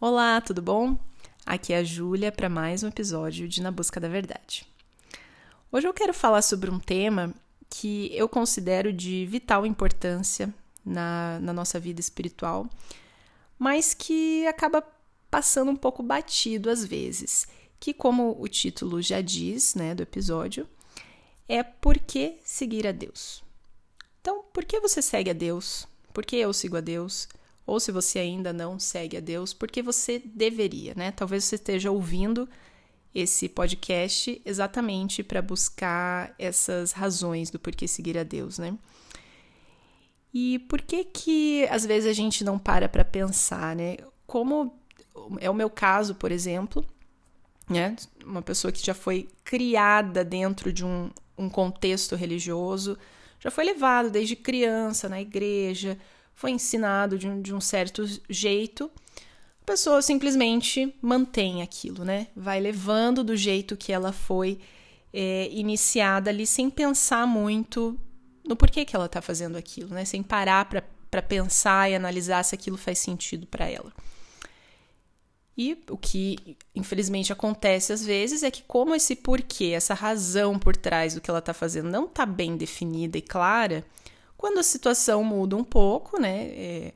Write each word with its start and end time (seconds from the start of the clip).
Olá, 0.00 0.40
tudo 0.40 0.60
bom? 0.60 0.98
Aqui 1.46 1.72
é 1.72 1.78
a 1.78 1.84
Júlia 1.84 2.32
para 2.32 2.48
mais 2.48 2.82
um 2.82 2.88
episódio 2.88 3.46
de 3.48 3.62
Na 3.62 3.70
Busca 3.70 4.00
da 4.00 4.08
Verdade. 4.08 4.66
Hoje 5.70 5.86
eu 5.86 5.94
quero 5.94 6.12
falar 6.12 6.42
sobre 6.42 6.68
um 6.68 6.80
tema 6.80 7.32
que 7.70 8.10
eu 8.12 8.28
considero 8.28 8.92
de 8.92 9.24
vital 9.26 9.64
importância 9.64 10.52
na, 10.84 11.38
na 11.40 11.52
nossa 11.52 11.78
vida 11.78 12.00
espiritual, 12.00 12.68
mas 13.56 13.94
que 13.94 14.44
acaba 14.48 14.84
passando 15.30 15.70
um 15.70 15.76
pouco 15.76 16.02
batido 16.02 16.68
às 16.68 16.84
vezes, 16.84 17.46
que 17.78 17.94
como 17.94 18.36
o 18.38 18.48
título 18.48 19.00
já 19.00 19.20
diz, 19.20 19.76
né, 19.76 19.94
do 19.94 20.02
episódio, 20.02 20.68
é 21.48 21.62
por 21.62 21.98
que 22.00 22.40
seguir 22.44 22.84
a 22.84 22.92
Deus. 22.92 23.44
Então, 24.20 24.44
por 24.52 24.64
que 24.64 24.80
você 24.80 25.00
segue 25.00 25.30
a 25.30 25.34
Deus? 25.34 25.86
Por 26.12 26.26
que 26.26 26.36
eu 26.36 26.52
sigo 26.52 26.76
a 26.76 26.80
Deus? 26.80 27.28
Ou 27.66 27.80
se 27.80 27.90
você 27.90 28.18
ainda 28.18 28.52
não 28.52 28.78
segue 28.78 29.16
a 29.16 29.20
Deus, 29.20 29.54
porque 29.54 29.82
você 29.82 30.22
deveria, 30.24 30.94
né? 30.94 31.10
Talvez 31.12 31.44
você 31.44 31.54
esteja 31.54 31.90
ouvindo 31.90 32.48
esse 33.14 33.48
podcast 33.48 34.42
exatamente 34.44 35.22
para 35.22 35.40
buscar 35.40 36.34
essas 36.38 36.92
razões 36.92 37.48
do 37.48 37.58
porquê 37.58 37.86
seguir 37.86 38.18
a 38.18 38.24
Deus, 38.24 38.58
né? 38.58 38.76
E 40.32 40.58
por 40.58 40.82
que 40.82 41.04
que 41.04 41.66
às 41.70 41.86
vezes 41.86 42.10
a 42.10 42.12
gente 42.12 42.42
não 42.42 42.58
para 42.58 42.88
para 42.88 43.04
pensar, 43.04 43.76
né? 43.76 43.96
Como 44.26 44.76
é 45.40 45.48
o 45.48 45.54
meu 45.54 45.70
caso, 45.70 46.16
por 46.16 46.32
exemplo, 46.32 46.84
né? 47.70 47.94
Uma 48.24 48.42
pessoa 48.42 48.72
que 48.72 48.84
já 48.84 48.94
foi 48.94 49.28
criada 49.44 50.24
dentro 50.24 50.72
de 50.72 50.84
um, 50.84 51.08
um 51.38 51.48
contexto 51.48 52.16
religioso, 52.16 52.98
já 53.38 53.50
foi 53.50 53.64
levado 53.64 54.10
desde 54.10 54.34
criança 54.34 55.08
na 55.08 55.20
igreja, 55.20 55.96
foi 56.34 56.50
ensinado 56.50 57.18
de 57.18 57.28
um, 57.28 57.40
de 57.40 57.54
um 57.54 57.60
certo 57.60 58.04
jeito, 58.28 58.90
a 59.62 59.64
pessoa 59.64 60.02
simplesmente 60.02 60.94
mantém 61.00 61.62
aquilo, 61.62 62.04
né? 62.04 62.26
Vai 62.36 62.60
levando 62.60 63.24
do 63.24 63.34
jeito 63.34 63.76
que 63.76 63.92
ela 63.92 64.12
foi 64.12 64.60
é, 65.12 65.48
iniciada 65.50 66.28
ali, 66.28 66.46
sem 66.46 66.68
pensar 66.68 67.26
muito 67.26 67.98
no 68.46 68.54
porquê 68.54 68.84
que 68.84 68.94
ela 68.94 69.06
está 69.06 69.22
fazendo 69.22 69.56
aquilo, 69.56 69.94
né? 69.94 70.04
Sem 70.04 70.22
parar 70.22 70.66
para 70.66 71.22
pensar 71.22 71.90
e 71.90 71.94
analisar 71.94 72.42
se 72.42 72.54
aquilo 72.54 72.76
faz 72.76 72.98
sentido 72.98 73.46
para 73.46 73.66
ela. 73.66 73.90
E 75.56 75.78
o 75.88 75.96
que 75.96 76.56
infelizmente 76.74 77.32
acontece 77.32 77.92
às 77.92 78.04
vezes 78.04 78.42
é 78.42 78.50
que, 78.50 78.62
como 78.64 78.94
esse 78.94 79.14
porquê, 79.14 79.66
essa 79.66 79.94
razão 79.94 80.58
por 80.58 80.76
trás 80.76 81.14
do 81.14 81.20
que 81.20 81.30
ela 81.30 81.38
está 81.38 81.54
fazendo 81.54 81.88
não 81.88 82.06
está 82.06 82.26
bem 82.26 82.56
definida 82.56 83.16
e 83.16 83.22
clara, 83.22 83.84
quando 84.44 84.58
a 84.58 84.62
situação 84.62 85.24
muda 85.24 85.56
um 85.56 85.64
pouco, 85.64 86.20
né, 86.20 86.48
é, 86.48 86.92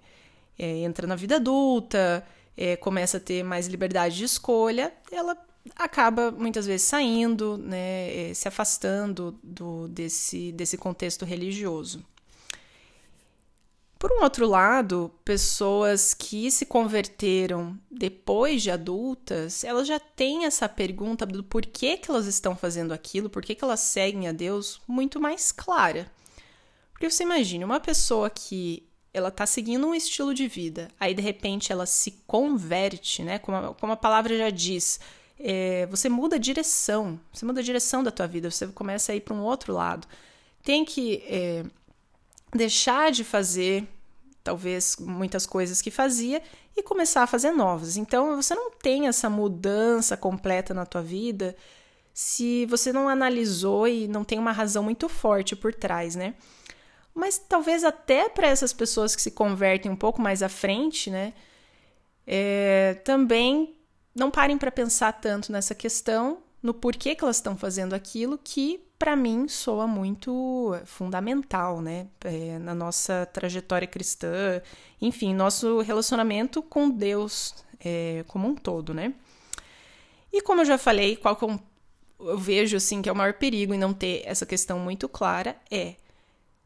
é, 0.59 0.69
entra 0.81 1.07
na 1.07 1.17
vida 1.17 1.37
adulta, 1.37 2.23
é, 2.55 2.77
começa 2.77 3.17
a 3.17 3.21
ter 3.21 3.43
mais 3.43 3.67
liberdade 3.67 4.19
de 4.19 4.25
escolha, 4.25 4.93
ela 5.11 5.35
acaba 5.75 6.31
muitas 6.31 6.67
vezes 6.67 6.87
saindo, 6.87 7.57
né, 7.57 8.33
é, 8.33 8.35
se 8.35 8.47
afastando 8.47 9.35
do, 9.43 9.89
desse, 9.89 10.53
desse 10.53 10.77
contexto 10.77 11.25
religioso. 11.25 12.05
Por 13.99 14.13
um 14.13 14.23
outro 14.23 14.47
lado, 14.47 15.11
pessoas 15.25 16.13
que 16.13 16.51
se 16.51 16.67
converteram 16.67 17.79
depois 17.91 18.63
de 18.63 18.71
adultas, 18.71 19.65
elas 19.65 19.89
já 19.89 19.99
têm 19.99 20.45
essa 20.45 20.69
pergunta 20.69 21.25
do 21.25 21.43
porquê 21.43 21.97
que 21.97 22.11
elas 22.11 22.27
estão 22.27 22.55
fazendo 22.55 22.93
aquilo, 22.93 23.31
porquê 23.31 23.55
que 23.55 23.65
elas 23.65 23.81
seguem 23.81 24.29
a 24.29 24.33
Deus 24.33 24.83
muito 24.87 25.19
mais 25.19 25.51
clara. 25.51 26.13
Porque 26.99 27.09
você 27.09 27.23
imagine 27.23 27.65
uma 27.65 27.79
pessoa 27.79 28.29
que 28.29 28.83
ela 29.15 29.31
tá 29.31 29.47
seguindo 29.47 29.87
um 29.87 29.95
estilo 29.95 30.35
de 30.35 30.49
vida, 30.49 30.89
aí 30.99 31.15
de 31.15 31.23
repente 31.23 31.71
ela 31.71 31.87
se 31.87 32.11
converte, 32.27 33.23
né? 33.23 33.39
Como 33.39 33.57
a, 33.57 33.75
como 33.75 33.93
a 33.93 33.97
palavra 33.97 34.37
já 34.37 34.51
diz, 34.51 34.99
é, 35.39 35.87
você 35.87 36.09
muda 36.09 36.35
a 36.35 36.41
direção, 36.41 37.19
você 37.33 37.47
muda 37.47 37.61
a 37.61 37.63
direção 37.63 38.03
da 38.03 38.11
tua 38.11 38.27
vida, 38.27 38.51
você 38.51 38.67
começa 38.67 39.13
a 39.13 39.15
ir 39.15 39.21
para 39.21 39.33
um 39.33 39.43
outro 39.43 39.73
lado. 39.73 40.09
Tem 40.65 40.85
que 40.85 41.23
é, 41.29 41.65
deixar 42.53 43.13
de 43.13 43.23
fazer, 43.23 43.87
talvez, 44.43 44.97
muitas 44.99 45.47
coisas 45.47 45.81
que 45.81 45.93
fazia 45.93 46.43
e 46.77 46.83
começar 46.83 47.23
a 47.23 47.29
fazer 47.29 47.53
novas. 47.53 47.97
Então, 47.97 48.43
você 48.43 48.57
não 48.57 48.73
tem 48.73 49.07
essa 49.07 49.31
mudança 49.31 50.17
completa 50.17 50.75
na 50.75 50.85
tua 50.85 51.03
vida 51.03 51.57
se 52.13 52.67
você 52.67 52.93
não 52.93 53.09
analisou 53.09 53.87
e 53.87 54.09
não 54.09 54.25
tem 54.25 54.37
uma 54.37 54.51
razão 54.51 54.83
muito 54.83 55.09
forte 55.09 55.55
por 55.55 55.73
trás, 55.73 56.17
né? 56.17 56.35
Mas 57.19 57.37
talvez 57.37 57.83
até 57.85 58.29
para 58.29 58.47
essas 58.47 58.73
pessoas 58.73 59.17
que 59.17 59.21
se 59.21 59.33
convertem 59.33 59.91
um 59.91 59.97
pouco 59.97 60.23
mais 60.23 60.43
à 60.43 60.49
frente, 60.49 61.11
né, 61.11 61.33
é, 62.27 62.95
também 63.05 63.75
não 64.15 64.31
parem 64.31 64.57
para 64.57 64.71
pensar 64.71 65.13
tanto 65.13 65.51
nessa 65.51 65.75
questão, 65.75 66.39
no 66.63 66.73
porquê 66.73 67.15
que 67.15 67.25
elas 67.25 67.37
estão 67.37 67.57
fazendo 67.57 67.95
aquilo, 67.95 68.39
que 68.39 68.85
para 68.99 69.17
mim 69.17 69.49
soa 69.49 69.87
muito 69.87 70.77
fundamental, 70.85 71.81
né, 71.81 72.07
é, 72.25 72.59
na 72.59 72.75
nossa 72.75 73.27
trajetória 73.33 73.89
cristã, 73.89 74.63
enfim, 75.01 75.35
nosso 75.35 75.81
relacionamento 75.81 76.63
com 76.63 76.89
Deus 76.89 77.55
é, 77.81 78.25
como 78.29 78.47
um 78.49 78.55
todo, 78.55 78.95
né. 78.95 79.13
E 80.33 80.41
como 80.43 80.61
eu 80.61 80.65
já 80.65 80.79
falei, 80.79 81.17
qual 81.17 81.35
que 81.35 81.45
eu, 81.45 81.51
é 81.51 81.59
eu 82.21 82.39
vejo 82.39 82.77
assim 82.77 83.01
que 83.01 83.09
é 83.09 83.13
o 83.13 83.17
maior 83.17 83.35
perigo 83.35 83.73
em 83.73 83.79
não 83.79 83.95
ter 83.95 84.23
essa 84.25 84.45
questão 84.45 84.79
muito 84.79 85.09
clara 85.09 85.57
é 85.71 85.95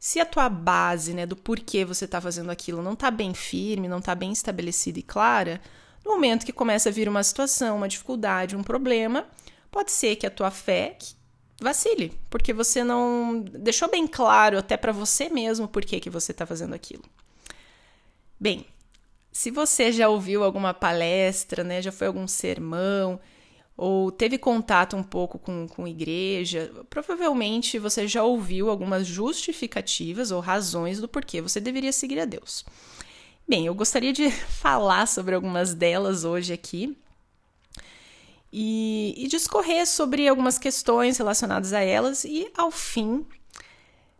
se 0.03 0.19
a 0.19 0.25
tua 0.25 0.49
base, 0.49 1.13
né, 1.13 1.25
do 1.25 1.33
porquê 1.33 1.85
você 1.85 2.03
está 2.03 2.19
fazendo 2.19 2.51
aquilo 2.51 2.81
não 2.81 2.91
está 2.91 3.09
bem 3.09 3.33
firme, 3.33 3.87
não 3.87 3.99
está 3.99 4.13
bem 4.13 4.33
estabelecida 4.33 4.99
e 4.99 5.01
clara, 5.01 5.61
no 6.03 6.11
momento 6.11 6.45
que 6.45 6.51
começa 6.51 6.89
a 6.89 6.91
vir 6.91 7.07
uma 7.07 7.23
situação, 7.23 7.77
uma 7.77 7.87
dificuldade, 7.87 8.53
um 8.53 8.63
problema, 8.63 9.25
pode 9.71 9.93
ser 9.93 10.17
que 10.17 10.27
a 10.27 10.29
tua 10.29 10.51
fé 10.51 10.97
vacile, 11.61 12.19
porque 12.29 12.51
você 12.51 12.83
não 12.83 13.39
deixou 13.39 13.89
bem 13.89 14.05
claro 14.05 14.57
até 14.57 14.75
para 14.75 14.91
você 14.91 15.29
mesmo 15.29 15.69
por 15.69 15.85
que, 15.85 16.01
que 16.01 16.09
você 16.09 16.33
está 16.33 16.45
fazendo 16.45 16.73
aquilo. 16.73 17.03
Bem, 18.37 18.65
se 19.31 19.51
você 19.51 19.89
já 19.89 20.09
ouviu 20.09 20.43
alguma 20.43 20.73
palestra, 20.73 21.63
né, 21.63 21.81
já 21.81 21.93
foi 21.93 22.07
algum 22.07 22.27
sermão, 22.27 23.21
ou 23.75 24.11
teve 24.11 24.37
contato 24.37 24.95
um 24.95 25.03
pouco 25.03 25.39
com, 25.39 25.67
com 25.67 25.87
igreja, 25.87 26.71
provavelmente 26.89 27.79
você 27.79 28.07
já 28.07 28.23
ouviu 28.23 28.69
algumas 28.69 29.07
justificativas 29.07 30.31
ou 30.31 30.39
razões 30.39 30.99
do 30.99 31.07
porquê 31.07 31.41
você 31.41 31.59
deveria 31.59 31.91
seguir 31.91 32.19
a 32.19 32.25
Deus. 32.25 32.63
Bem, 33.47 33.65
eu 33.65 33.73
gostaria 33.73 34.13
de 34.13 34.29
falar 34.31 35.07
sobre 35.07 35.35
algumas 35.35 35.73
delas 35.73 36.23
hoje 36.23 36.53
aqui 36.53 36.95
e, 38.51 39.15
e 39.17 39.27
discorrer 39.27 39.87
sobre 39.87 40.27
algumas 40.27 40.59
questões 40.59 41.17
relacionadas 41.17 41.73
a 41.73 41.81
elas 41.81 42.23
e, 42.23 42.51
ao 42.55 42.69
fim, 42.69 43.25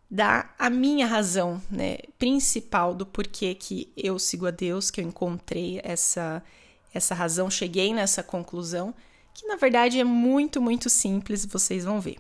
dar 0.10 0.56
a 0.58 0.70
minha 0.70 1.06
razão 1.06 1.62
né, 1.70 1.98
principal 2.18 2.96
do 2.96 3.06
porquê 3.06 3.54
que 3.54 3.94
eu 3.96 4.18
sigo 4.18 4.48
a 4.48 4.52
Deus, 4.52 4.90
que 4.90 5.00
eu 5.00 5.06
encontrei 5.06 5.80
essa, 5.84 6.44
essa 6.92 7.14
razão, 7.14 7.50
cheguei 7.50 7.94
nessa 7.94 8.24
conclusão 8.24 8.94
que 9.34 9.48
na 9.48 9.56
verdade 9.56 10.00
é 10.00 10.04
muito, 10.04 10.62
muito 10.62 10.90
simples, 10.90 11.46
vocês 11.46 11.84
vão 11.86 12.00
ver. 12.00 12.18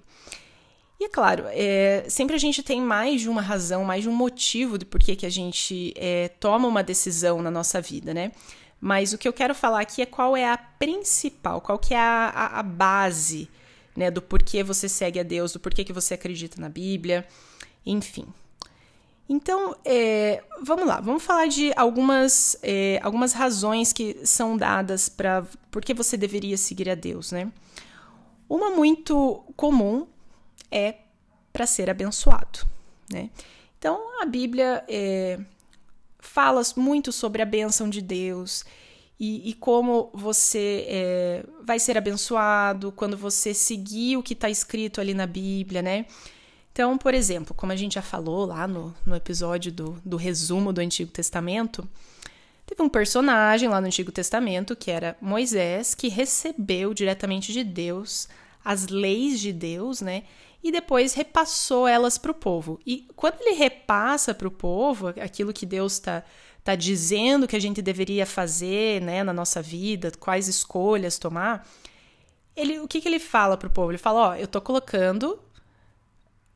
E 0.99 1.05
é 1.05 1.09
claro, 1.09 1.45
é, 1.49 2.05
sempre 2.07 2.35
a 2.35 2.39
gente 2.39 2.63
tem 2.63 2.79
mais 2.81 3.21
de 3.21 3.29
uma 3.29 3.41
razão, 3.41 3.83
mais 3.83 4.03
de 4.03 4.09
um 4.09 4.15
motivo 4.15 4.77
de 4.77 4.85
por 4.85 4.99
que 4.99 5.25
a 5.25 5.29
gente 5.29 5.93
é, 5.97 6.29
toma 6.39 6.67
uma 6.67 6.81
decisão 6.81 7.41
na 7.41 7.51
nossa 7.51 7.81
vida, 7.81 8.13
né? 8.13 8.31
Mas 8.79 9.13
o 9.13 9.17
que 9.17 9.27
eu 9.27 9.33
quero 9.33 9.55
falar 9.55 9.81
aqui 9.81 10.01
é 10.01 10.05
qual 10.05 10.35
é 10.35 10.45
a 10.45 10.57
principal, 10.57 11.61
qual 11.61 11.79
que 11.79 11.93
é 11.93 11.97
a, 11.97 12.29
a, 12.29 12.59
a 12.59 12.63
base, 12.63 13.49
né, 13.95 14.11
do 14.11 14.21
porquê 14.21 14.63
você 14.63 14.89
segue 14.89 15.19
a 15.19 15.23
Deus, 15.23 15.53
do 15.53 15.59
porquê 15.59 15.83
que 15.83 15.93
você 15.93 16.13
acredita 16.13 16.59
na 16.59 16.67
Bíblia, 16.67 17.25
enfim. 17.85 18.27
Então, 19.27 19.75
é, 19.85 20.43
vamos 20.61 20.85
lá, 20.85 20.99
vamos 20.99 21.23
falar 21.23 21.47
de 21.47 21.71
algumas, 21.75 22.57
é, 22.61 22.99
algumas 23.01 23.31
razões 23.33 23.93
que 23.93 24.25
são 24.25 24.57
dadas 24.57 25.07
para 25.07 25.45
por 25.71 25.83
que 25.83 25.93
você 25.93 26.17
deveria 26.17 26.57
seguir 26.57 26.89
a 26.89 26.95
Deus, 26.95 27.31
né? 27.31 27.51
Uma 28.49 28.69
muito 28.69 29.43
comum 29.55 30.05
é 30.69 30.95
para 31.53 31.65
ser 31.65 31.89
abençoado, 31.89 32.59
né? 33.11 33.29
Então, 33.79 34.21
a 34.21 34.25
Bíblia 34.25 34.83
é, 34.87 35.39
fala 36.19 36.61
muito 36.75 37.11
sobre 37.11 37.41
a 37.41 37.45
bênção 37.45 37.89
de 37.89 38.01
Deus 38.01 38.65
e, 39.19 39.49
e 39.49 39.53
como 39.53 40.09
você 40.13 40.85
é, 40.87 41.45
vai 41.61 41.79
ser 41.79 41.97
abençoado 41.97 42.91
quando 42.91 43.17
você 43.17 43.53
seguir 43.53 44.17
o 44.17 44.23
que 44.23 44.33
está 44.33 44.49
escrito 44.49 44.99
ali 44.99 45.13
na 45.13 45.25
Bíblia, 45.25 45.81
né? 45.81 46.05
Então, 46.73 46.97
por 46.97 47.13
exemplo, 47.13 47.53
como 47.53 47.71
a 47.71 47.75
gente 47.75 47.93
já 47.93 48.01
falou 48.01 48.47
lá 48.47 48.67
no, 48.67 48.95
no 49.05 49.15
episódio 49.15 49.71
do, 49.71 50.01
do 50.03 50.17
resumo 50.17 50.73
do 50.73 50.81
Antigo 50.81 51.11
Testamento, 51.11 51.87
teve 52.65 52.81
um 52.81 52.89
personagem 52.89 53.69
lá 53.69 53.79
no 53.79 53.85
Antigo 53.85 54.11
Testamento 54.11 54.75
que 54.75 54.89
era 54.89 55.15
Moisés, 55.21 55.93
que 55.93 56.07
recebeu 56.07 56.91
diretamente 56.91 57.53
de 57.53 57.63
Deus 57.63 58.27
as 58.65 58.87
leis 58.87 59.39
de 59.39 59.53
Deus, 59.53 60.01
né? 60.01 60.23
E 60.63 60.71
depois 60.71 61.13
repassou 61.13 61.87
elas 61.87 62.17
para 62.17 62.31
o 62.31 62.35
povo. 62.35 62.79
E 62.87 63.07
quando 63.15 63.39
ele 63.41 63.55
repassa 63.55 64.33
para 64.33 64.47
o 64.47 64.51
povo 64.51 65.09
aquilo 65.09 65.53
que 65.53 65.67
Deus 65.67 65.93
está 65.93 66.23
tá 66.63 66.73
dizendo 66.73 67.47
que 67.47 67.55
a 67.55 67.61
gente 67.61 67.83
deveria 67.83 68.25
fazer, 68.25 68.99
né, 69.01 69.21
na 69.21 69.33
nossa 69.33 69.61
vida, 69.61 70.11
quais 70.17 70.47
escolhas 70.47 71.19
tomar, 71.19 71.67
ele, 72.55 72.79
o 72.79 72.87
que, 72.87 72.99
que 72.99 73.07
ele 73.07 73.19
fala 73.19 73.57
pro 73.57 73.69
povo? 73.69 73.91
Ele 73.91 73.97
fala, 73.99 74.29
ó, 74.29 74.35
eu 74.35 74.47
tô 74.47 74.61
colocando 74.61 75.37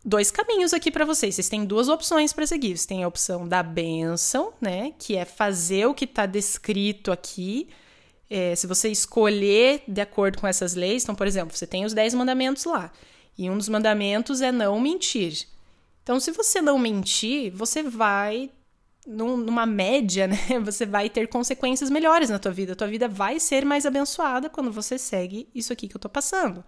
dois 0.03 0.31
caminhos 0.31 0.73
aqui 0.73 0.91
para 0.91 1.05
vocês. 1.05 1.35
Vocês 1.35 1.49
têm 1.49 1.65
duas 1.65 1.89
opções 1.89 2.33
para 2.33 2.47
seguir. 2.47 2.69
Vocês 2.69 2.85
têm 2.85 3.03
a 3.03 3.07
opção 3.07 3.47
da 3.47 3.61
bênção, 3.61 4.53
né, 4.61 4.93
que 4.97 5.15
é 5.15 5.25
fazer 5.25 5.85
o 5.85 5.93
que 5.93 6.05
está 6.05 6.25
descrito 6.25 7.11
aqui. 7.11 7.69
É, 8.29 8.55
se 8.55 8.67
você 8.67 8.89
escolher 8.89 9.83
de 9.87 10.01
acordo 10.01 10.39
com 10.39 10.47
essas 10.47 10.75
leis, 10.75 11.03
então, 11.03 11.15
por 11.15 11.27
exemplo, 11.27 11.55
você 11.55 11.65
tem 11.65 11.85
os 11.85 11.93
dez 11.93 12.13
mandamentos 12.13 12.65
lá, 12.65 12.91
e 13.37 13.49
um 13.49 13.57
dos 13.57 13.69
mandamentos 13.69 14.41
é 14.41 14.51
não 14.51 14.79
mentir. 14.81 15.47
Então, 16.03 16.19
se 16.19 16.31
você 16.31 16.61
não 16.61 16.77
mentir, 16.77 17.51
você 17.51 17.83
vai 17.83 18.49
num, 19.07 19.37
numa 19.37 19.65
média, 19.65 20.27
né? 20.27 20.37
Você 20.65 20.85
vai 20.85 21.09
ter 21.09 21.27
consequências 21.27 21.89
melhores 21.89 22.29
na 22.29 22.37
tua 22.37 22.51
vida. 22.51 22.73
A 22.73 22.75
tua 22.75 22.87
vida 22.87 23.07
vai 23.07 23.39
ser 23.39 23.65
mais 23.65 23.85
abençoada 23.85 24.49
quando 24.49 24.71
você 24.71 24.97
segue 24.97 25.47
isso 25.55 25.71
aqui 25.71 25.87
que 25.87 25.95
eu 25.95 25.99
tô 25.99 26.09
passando. 26.09 26.63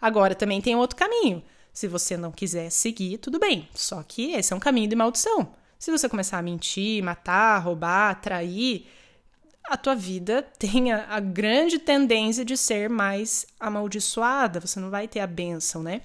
Agora, 0.00 0.34
também 0.34 0.62
tem 0.62 0.74
outro 0.74 0.96
caminho. 0.96 1.42
Se 1.74 1.88
você 1.88 2.16
não 2.16 2.30
quiser 2.30 2.70
seguir, 2.70 3.18
tudo 3.18 3.40
bem. 3.40 3.68
Só 3.74 4.00
que 4.04 4.32
esse 4.32 4.52
é 4.52 4.56
um 4.56 4.60
caminho 4.60 4.88
de 4.88 4.94
maldição. 4.94 5.52
Se 5.76 5.90
você 5.90 6.08
começar 6.08 6.38
a 6.38 6.42
mentir, 6.42 7.02
matar, 7.02 7.58
roubar, 7.58 8.20
trair, 8.20 8.86
a 9.64 9.76
tua 9.76 9.96
vida 9.96 10.40
tem 10.56 10.92
a, 10.92 11.04
a 11.08 11.18
grande 11.18 11.80
tendência 11.80 12.44
de 12.44 12.56
ser 12.56 12.88
mais 12.88 13.44
amaldiçoada. 13.58 14.60
Você 14.60 14.78
não 14.78 14.88
vai 14.88 15.08
ter 15.08 15.18
a 15.18 15.26
bênção, 15.26 15.82
né? 15.82 16.02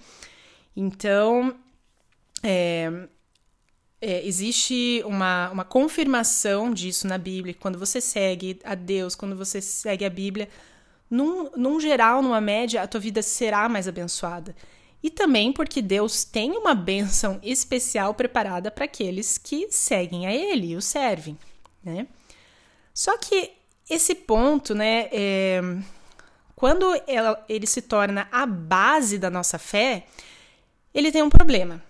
Então, 0.75 1.55
é, 2.41 3.07
é, 4.01 4.25
existe 4.25 5.03
uma, 5.05 5.51
uma 5.51 5.63
confirmação 5.63 6.73
disso 6.73 7.05
na 7.05 7.19
Bíblia. 7.19 7.53
Quando 7.53 7.77
você 7.77 8.01
segue 8.01 8.59
a 8.63 8.73
Deus, 8.73 9.13
quando 9.13 9.35
você 9.35 9.61
segue 9.61 10.03
a 10.03 10.09
Bíblia, 10.09 10.49
num, 11.09 11.51
num 11.55 11.79
geral, 11.79 12.23
numa 12.23 12.41
média, 12.41 12.81
a 12.81 12.87
tua 12.87 12.99
vida 12.99 13.21
será 13.21 13.69
mais 13.69 13.87
abençoada. 13.87 14.55
E 15.01 15.09
também 15.09 15.53
porque 15.53 15.81
Deus 15.81 16.23
tem 16.23 16.51
uma 16.51 16.75
bênção 16.75 17.39
especial 17.41 18.13
preparada 18.13 18.69
para 18.69 18.85
aqueles 18.85 19.37
que 19.37 19.67
seguem 19.71 20.27
a 20.27 20.33
Ele 20.33 20.71
e 20.71 20.75
o 20.75 20.81
servem, 20.81 21.37
né? 21.83 22.07
Só 22.93 23.17
que 23.17 23.53
esse 23.89 24.13
ponto, 24.13 24.75
né, 24.75 25.07
é, 25.11 25.61
quando 26.55 26.85
ela, 27.07 27.43
ele 27.47 27.65
se 27.65 27.81
torna 27.81 28.27
a 28.31 28.45
base 28.45 29.17
da 29.17 29.29
nossa 29.29 29.57
fé, 29.57 30.05
ele 30.93 31.11
tem 31.11 31.23
um 31.23 31.29
problema, 31.29 31.81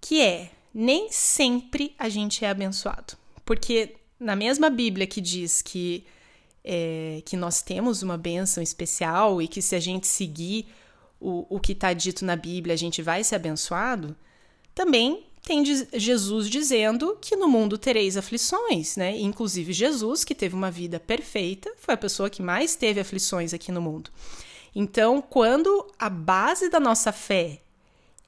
que 0.00 0.20
é 0.20 0.50
nem 0.74 1.12
sempre 1.12 1.94
a 1.96 2.08
gente 2.08 2.44
é 2.44 2.50
abençoado. 2.50 3.16
Porque 3.44 3.94
na 4.18 4.34
mesma 4.34 4.68
Bíblia 4.68 5.06
que 5.06 5.20
diz 5.20 5.62
que, 5.62 6.04
é, 6.64 7.22
que 7.24 7.36
nós 7.36 7.62
temos 7.62 8.02
uma 8.02 8.18
bênção 8.18 8.60
especial 8.62 9.40
e 9.40 9.46
que 9.46 9.62
se 9.62 9.76
a 9.76 9.80
gente 9.80 10.08
seguir 10.08 10.66
o, 11.20 11.46
o 11.56 11.60
que 11.60 11.72
está 11.72 11.92
dito 11.92 12.24
na 12.24 12.36
Bíblia 12.36 12.74
a 12.74 12.78
gente 12.78 13.02
vai 13.02 13.24
ser 13.24 13.36
abençoado, 13.36 14.16
também 14.74 15.26
tem 15.44 15.62
Jesus 15.64 16.48
dizendo 16.48 17.18
que 17.20 17.36
no 17.36 17.46
mundo 17.46 17.76
tereis 17.76 18.16
aflições, 18.16 18.96
né? 18.96 19.16
Inclusive 19.18 19.74
Jesus, 19.74 20.24
que 20.24 20.34
teve 20.34 20.54
uma 20.54 20.70
vida 20.70 20.98
perfeita, 20.98 21.70
foi 21.76 21.94
a 21.94 21.98
pessoa 21.98 22.30
que 22.30 22.42
mais 22.42 22.74
teve 22.76 22.98
aflições 22.98 23.52
aqui 23.52 23.70
no 23.70 23.80
mundo. 23.80 24.10
Então, 24.74 25.20
quando 25.20 25.86
a 25.98 26.08
base 26.08 26.70
da 26.70 26.80
nossa 26.80 27.12
fé 27.12 27.60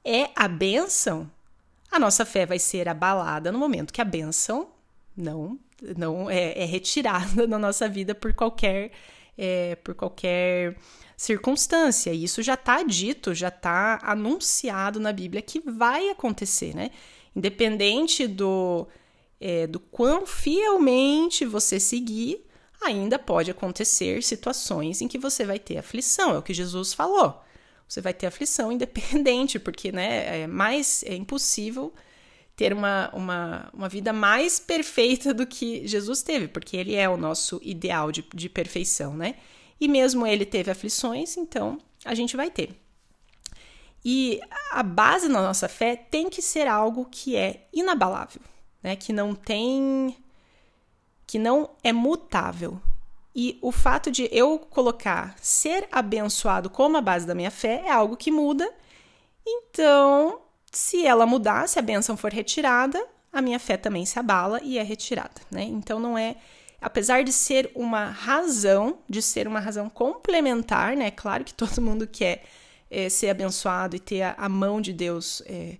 é 0.04 0.28
a 0.36 0.46
bênção, 0.46 1.28
a 1.90 1.98
nossa 1.98 2.24
fé 2.26 2.44
vai 2.44 2.58
ser 2.58 2.86
abalada 2.86 3.50
no 3.50 3.58
momento 3.58 3.92
que 3.92 4.00
a 4.00 4.04
bênção 4.04 4.68
não 5.16 5.58
não 5.96 6.30
é, 6.30 6.62
é 6.62 6.64
retirada 6.64 7.46
da 7.48 7.58
nossa 7.58 7.88
vida 7.88 8.14
por 8.14 8.32
qualquer 8.32 8.92
é, 9.36 9.76
por 9.76 9.94
qualquer 9.94 10.76
circunstância. 11.16 12.12
E 12.12 12.24
isso 12.24 12.42
já 12.42 12.54
está 12.54 12.82
dito, 12.82 13.34
já 13.34 13.48
está 13.48 13.98
anunciado 14.02 15.00
na 15.00 15.12
Bíblia 15.12 15.42
que 15.42 15.60
vai 15.60 16.10
acontecer, 16.10 16.74
né? 16.74 16.90
Independente 17.34 18.26
do 18.26 18.86
é, 19.40 19.66
do 19.66 19.78
quão 19.78 20.26
fielmente 20.26 21.44
você 21.44 21.78
seguir, 21.78 22.44
ainda 22.82 23.18
pode 23.18 23.50
acontecer 23.50 24.22
situações 24.22 25.02
em 25.02 25.08
que 25.08 25.18
você 25.18 25.44
vai 25.44 25.58
ter 25.58 25.78
aflição. 25.78 26.34
É 26.34 26.38
o 26.38 26.42
que 26.42 26.54
Jesus 26.54 26.94
falou 26.94 27.44
você 27.88 28.00
vai 28.00 28.12
ter 28.12 28.26
aflição 28.26 28.72
independente, 28.72 29.58
porque 29.58 29.92
né, 29.92 30.42
é 30.42 30.46
mais 30.46 31.02
é 31.04 31.14
impossível 31.14 31.92
ter 32.56 32.72
uma, 32.72 33.10
uma, 33.12 33.68
uma 33.72 33.88
vida 33.88 34.12
mais 34.14 34.58
perfeita 34.58 35.34
do 35.34 35.46
que 35.46 35.86
Jesus 35.86 36.22
teve, 36.22 36.48
porque 36.48 36.76
ele 36.76 36.94
é 36.94 37.06
o 37.06 37.16
nosso 37.16 37.60
ideal 37.62 38.10
de, 38.10 38.26
de 38.34 38.48
perfeição, 38.48 39.14
né? 39.14 39.34
E 39.78 39.86
mesmo 39.86 40.26
ele 40.26 40.46
teve 40.46 40.70
aflições, 40.70 41.36
então 41.36 41.78
a 42.04 42.14
gente 42.14 42.34
vai 42.34 42.50
ter. 42.50 42.74
E 44.02 44.40
a 44.70 44.82
base 44.82 45.28
da 45.28 45.42
nossa 45.42 45.68
fé 45.68 45.96
tem 45.96 46.30
que 46.30 46.40
ser 46.40 46.66
algo 46.66 47.06
que 47.10 47.36
é 47.36 47.66
inabalável, 47.72 48.40
né? 48.82 48.96
Que 48.96 49.12
não 49.12 49.34
tem 49.34 50.16
que 51.26 51.38
não 51.38 51.70
é 51.82 51.92
mutável. 51.92 52.80
E 53.34 53.58
o 53.60 53.70
fato 53.70 54.10
de 54.10 54.28
eu 54.32 54.58
colocar 54.58 55.36
ser 55.42 55.86
abençoado 55.92 56.70
como 56.70 56.96
a 56.96 57.02
base 57.02 57.26
da 57.26 57.34
minha 57.34 57.50
fé 57.50 57.82
é 57.84 57.90
algo 57.90 58.16
que 58.16 58.30
muda. 58.30 58.72
Então, 59.44 60.40
se 60.76 61.06
ela 61.06 61.24
mudar, 61.24 61.66
se 61.66 61.78
a 61.78 61.82
bênção 61.82 62.18
for 62.18 62.30
retirada, 62.30 63.02
a 63.32 63.40
minha 63.40 63.58
fé 63.58 63.78
também 63.78 64.04
se 64.04 64.18
abala 64.18 64.60
e 64.62 64.76
é 64.76 64.82
retirada, 64.82 65.40
né? 65.50 65.62
Então 65.62 65.98
não 65.98 66.18
é, 66.18 66.36
apesar 66.82 67.24
de 67.24 67.32
ser 67.32 67.70
uma 67.74 68.10
razão, 68.10 68.98
de 69.08 69.22
ser 69.22 69.48
uma 69.48 69.58
razão 69.58 69.88
complementar, 69.88 70.94
né? 70.94 71.10
Claro 71.10 71.44
que 71.44 71.54
todo 71.54 71.80
mundo 71.80 72.06
quer 72.06 72.44
é, 72.90 73.08
ser 73.08 73.30
abençoado 73.30 73.96
e 73.96 73.98
ter 73.98 74.20
a, 74.20 74.34
a 74.36 74.50
mão 74.50 74.78
de 74.78 74.92
Deus 74.92 75.42
é, 75.46 75.78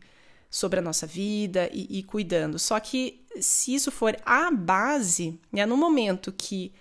sobre 0.49 0.79
a 0.79 0.83
nossa 0.83 1.07
vida 1.07 1.69
e, 1.75 1.99
e, 1.99 2.03
cuidando. 2.03 2.59
Só 2.59 2.81
que 2.81 3.23
se 3.39 3.75
isso 3.75 3.93
for 3.93 4.17
a 4.25 4.51
base, 4.51 5.39
né? 5.53 5.67
No 5.67 5.77
momento 5.77 6.33
que 6.33 6.73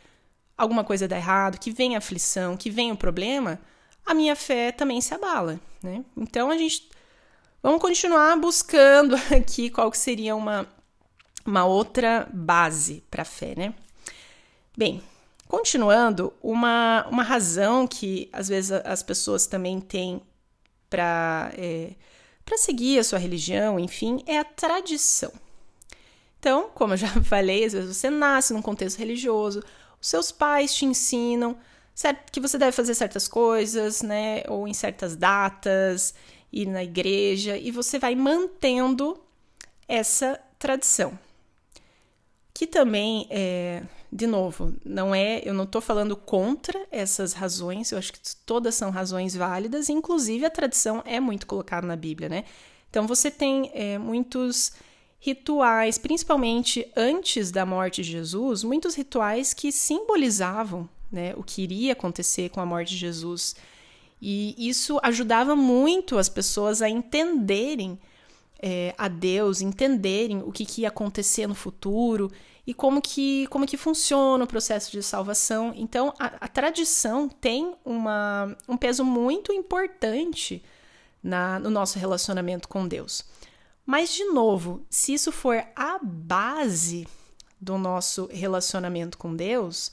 alguma 0.57 0.85
coisa 0.85 1.05
dá 1.05 1.17
errado, 1.17 1.59
que 1.59 1.69
vem 1.69 1.97
aflição, 1.97 2.55
que 2.55 2.69
vem 2.69 2.93
o 2.93 2.97
problema, 2.97 3.59
a 4.05 4.13
minha 4.13 4.37
fé 4.37 4.71
também 4.71 5.01
se 5.01 5.13
abala, 5.13 5.59
né? 5.83 6.01
Então 6.15 6.49
a 6.49 6.57
gente 6.57 6.94
vamos 7.65 7.81
continuar 7.81 8.37
buscando 8.37 9.15
aqui 9.35 9.71
qual 9.71 9.89
que 9.89 9.97
seria 9.97 10.35
uma 10.35 10.67
uma 11.43 11.65
outra 11.65 12.27
base 12.31 13.03
para 13.09 13.23
a 13.23 13.25
fé, 13.25 13.53
né? 13.55 13.73
Bem, 14.77 15.01
continuando, 15.47 16.33
uma, 16.41 17.05
uma 17.09 17.21
razão 17.21 17.87
que 17.87 18.29
às 18.33 18.47
vezes 18.49 18.71
as 18.71 19.03
pessoas 19.03 19.45
também 19.45 19.79
têm 19.79 20.21
para 20.89 21.51
é, 21.57 21.91
para 22.43 22.57
seguir 22.57 22.99
a 22.99 23.03
sua 23.03 23.17
religião, 23.17 23.79
enfim, 23.79 24.23
é 24.27 24.37
a 24.37 24.43
tradição. 24.43 25.31
Então, 26.39 26.69
como 26.73 26.93
eu 26.93 26.97
já 26.97 27.07
falei, 27.23 27.65
às 27.65 27.73
vezes 27.73 27.97
você 27.97 28.11
nasce 28.11 28.53
num 28.53 28.61
contexto 28.61 28.99
religioso, 28.99 29.63
seus 29.99 30.31
pais 30.31 30.73
te 30.73 30.85
ensinam 30.85 31.57
que 32.31 32.39
você 32.39 32.57
deve 32.57 32.73
fazer 32.73 32.93
certas 32.93 33.27
coisas, 33.27 34.01
né? 34.01 34.43
Ou 34.49 34.67
em 34.67 34.73
certas 34.73 35.15
datas, 35.15 36.13
ir 36.55 36.67
na 36.67 36.83
igreja, 36.83 37.57
e 37.57 37.69
você 37.69 37.99
vai 37.99 38.15
mantendo 38.15 39.19
essa 39.87 40.39
tradição. 40.57 41.19
Que 42.53 42.65
também 42.65 43.27
é, 43.29 43.83
de 44.11 44.25
novo, 44.25 44.73
não 44.85 45.13
é, 45.13 45.41
eu 45.43 45.53
não 45.53 45.65
estou 45.65 45.81
falando 45.81 46.15
contra 46.15 46.87
essas 46.89 47.33
razões, 47.33 47.91
eu 47.91 47.97
acho 47.97 48.13
que 48.13 48.19
todas 48.45 48.73
são 48.73 48.89
razões 48.89 49.35
válidas, 49.35 49.89
inclusive 49.89 50.45
a 50.45 50.49
tradição 50.49 51.03
é 51.05 51.19
muito 51.19 51.45
colocada 51.45 51.85
na 51.85 51.97
Bíblia, 51.97 52.29
né? 52.29 52.45
Então 52.89 53.05
você 53.05 53.29
tem 53.29 53.69
é, 53.73 53.97
muitos 53.97 54.71
rituais, 55.19 55.97
principalmente 55.97 56.89
antes 56.95 57.51
da 57.51 57.65
morte 57.65 58.03
de 58.03 58.11
Jesus, 58.11 58.63
muitos 58.63 58.95
rituais 58.95 59.53
que 59.53 59.69
simbolizavam 59.69 60.87
né, 61.11 61.33
o 61.35 61.43
que 61.43 61.61
iria 61.61 61.93
acontecer 61.93 62.49
com 62.49 62.61
a 62.61 62.65
morte 62.65 62.91
de 62.91 62.97
Jesus. 62.97 63.55
E 64.21 64.55
isso 64.57 64.99
ajudava 65.03 65.55
muito 65.55 66.17
as 66.17 66.29
pessoas 66.29 66.81
a 66.81 66.89
entenderem 66.89 67.99
é, 68.61 68.95
a 68.97 69.07
Deus, 69.07 69.61
entenderem 69.61 70.41
o 70.41 70.51
que, 70.51 70.65
que, 70.65 70.81
ia 70.81 70.87
acontecer 70.87 71.45
no 71.47 71.55
futuro 71.55 72.31
e 72.65 72.73
como 72.73 73.01
que, 73.01 73.45
como 73.47 73.65
que 73.65 73.77
funciona 73.77 74.43
o 74.43 74.47
processo 74.47 74.91
de 74.91 75.03
salvação. 75.03 75.73
Então, 75.75 76.13
a, 76.17 76.25
a 76.41 76.47
tradição 76.47 77.29
tem 77.29 77.75
uma, 77.83 78.55
um 78.67 78.77
peso 78.77 79.03
muito 79.03 79.53
importante 79.53 80.63
na, 81.21 81.59
no 81.59 81.69
nosso 81.69 81.99
relacionamento 81.99 82.67
com 82.67 82.87
Deus. 82.87 83.25
Mas, 83.85 84.11
de 84.13 84.25
novo, 84.25 84.83
se 84.89 85.13
isso 85.13 85.31
for 85.31 85.63
a 85.75 85.99
base 86.01 87.07
do 87.61 87.77
nosso 87.77 88.27
relacionamento 88.31 89.17
com 89.17 89.35
Deus, 89.35 89.91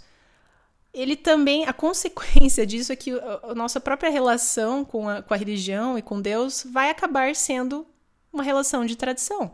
ele 0.92 1.16
também, 1.16 1.64
a 1.66 1.72
consequência 1.72 2.66
disso 2.66 2.92
é 2.92 2.96
que 2.96 3.12
a 3.42 3.54
nossa 3.54 3.80
própria 3.80 4.10
relação 4.10 4.84
com 4.84 5.08
a, 5.08 5.22
com 5.22 5.32
a 5.32 5.36
religião 5.36 5.96
e 5.96 6.02
com 6.02 6.20
Deus 6.20 6.66
vai 6.70 6.90
acabar 6.90 7.34
sendo 7.34 7.86
uma 8.32 8.42
relação 8.42 8.84
de 8.84 8.96
tradição. 8.96 9.52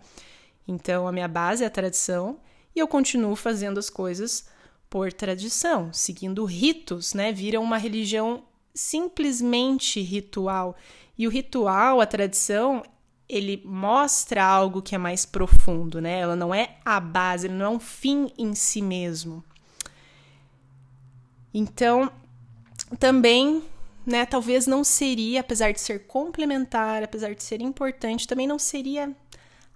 Então, 0.66 1.06
a 1.06 1.12
minha 1.12 1.28
base 1.28 1.64
é 1.64 1.66
a 1.66 1.70
tradição 1.70 2.38
e 2.74 2.80
eu 2.80 2.88
continuo 2.88 3.36
fazendo 3.36 3.78
as 3.78 3.88
coisas 3.88 4.46
por 4.90 5.12
tradição, 5.12 5.92
seguindo 5.92 6.44
ritos, 6.44 7.14
né? 7.14 7.32
Vira 7.32 7.60
uma 7.60 7.76
religião 7.76 8.44
simplesmente 8.74 10.00
ritual. 10.00 10.76
E 11.16 11.26
o 11.26 11.30
ritual, 11.30 12.00
a 12.00 12.06
tradição, 12.06 12.82
ele 13.28 13.62
mostra 13.64 14.44
algo 14.44 14.82
que 14.82 14.94
é 14.94 14.98
mais 14.98 15.26
profundo, 15.26 16.00
né? 16.00 16.20
Ela 16.20 16.36
não 16.36 16.54
é 16.54 16.78
a 16.84 16.98
base, 16.98 17.46
ele 17.46 17.54
não 17.54 17.66
é 17.66 17.68
um 17.70 17.80
fim 17.80 18.30
em 18.38 18.54
si 18.54 18.80
mesmo. 18.80 19.44
Então, 21.58 22.08
também, 23.00 23.64
né, 24.06 24.24
talvez 24.24 24.64
não 24.68 24.84
seria, 24.84 25.40
apesar 25.40 25.72
de 25.72 25.80
ser 25.80 26.06
complementar, 26.06 27.02
apesar 27.02 27.34
de 27.34 27.42
ser 27.42 27.60
importante, 27.60 28.28
também 28.28 28.46
não 28.46 28.60
seria 28.60 29.12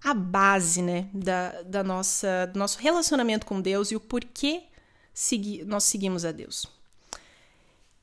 a 0.05 0.15
base, 0.15 0.81
né, 0.81 1.09
da, 1.13 1.61
da 1.63 1.83
nossa, 1.83 2.47
do 2.47 2.57
nosso 2.57 2.79
relacionamento 2.79 3.45
com 3.45 3.61
Deus 3.61 3.91
e 3.91 3.97
o 3.97 4.01
porquê 4.01 4.63
segui 5.13 5.65
nós 5.65 5.83
seguimos 5.83 6.25
a 6.25 6.31
Deus. 6.31 6.67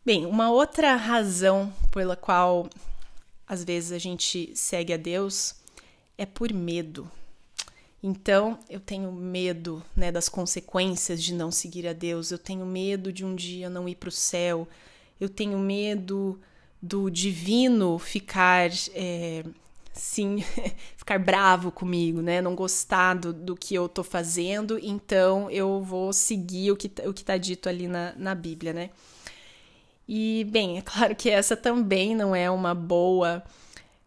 Bem, 0.05 0.25
uma 0.25 0.51
outra 0.51 0.97
razão 0.97 1.73
pela 1.89 2.17
qual 2.17 2.69
às 3.47 3.63
vezes 3.63 3.93
a 3.93 3.97
gente 3.97 4.51
segue 4.57 4.91
a 4.91 4.97
Deus 4.97 5.55
é 6.17 6.25
por 6.25 6.51
medo. 6.51 7.09
Então, 8.01 8.57
eu 8.69 8.79
tenho 8.79 9.11
medo 9.11 9.83
né, 9.95 10.11
das 10.11 10.29
consequências 10.29 11.21
de 11.21 11.33
não 11.33 11.51
seguir 11.51 11.85
a 11.85 11.93
Deus, 11.93 12.31
eu 12.31 12.37
tenho 12.37 12.65
medo 12.65 13.11
de 13.11 13.25
um 13.25 13.35
dia 13.35 13.69
não 13.69 13.89
ir 13.89 13.95
para 13.95 14.07
o 14.07 14.11
céu, 14.11 14.67
eu 15.19 15.27
tenho 15.27 15.59
medo 15.59 16.39
do 16.81 17.09
divino 17.09 17.99
ficar, 17.99 18.69
é, 18.93 19.43
sim, 19.93 20.37
ficar 20.95 21.19
bravo 21.19 21.71
comigo, 21.71 22.21
né? 22.21 22.41
Não 22.41 22.55
gostar 22.55 23.15
do, 23.15 23.33
do 23.33 23.55
que 23.55 23.75
eu 23.75 23.89
tô 23.89 24.01
fazendo, 24.01 24.79
então 24.81 25.51
eu 25.51 25.81
vou 25.81 26.13
seguir 26.13 26.71
o 26.71 26.77
que, 26.77 26.89
o 27.05 27.13
que 27.13 27.23
tá 27.25 27.35
dito 27.37 27.67
ali 27.67 27.87
na, 27.87 28.13
na 28.15 28.33
Bíblia, 28.33 28.71
né? 28.71 28.91
E, 30.07 30.45
bem, 30.49 30.77
é 30.77 30.81
claro 30.81 31.15
que 31.15 31.29
essa 31.29 31.55
também 31.55 32.15
não 32.15 32.35
é 32.35 32.49
uma 32.49 32.73
boa 32.73 33.43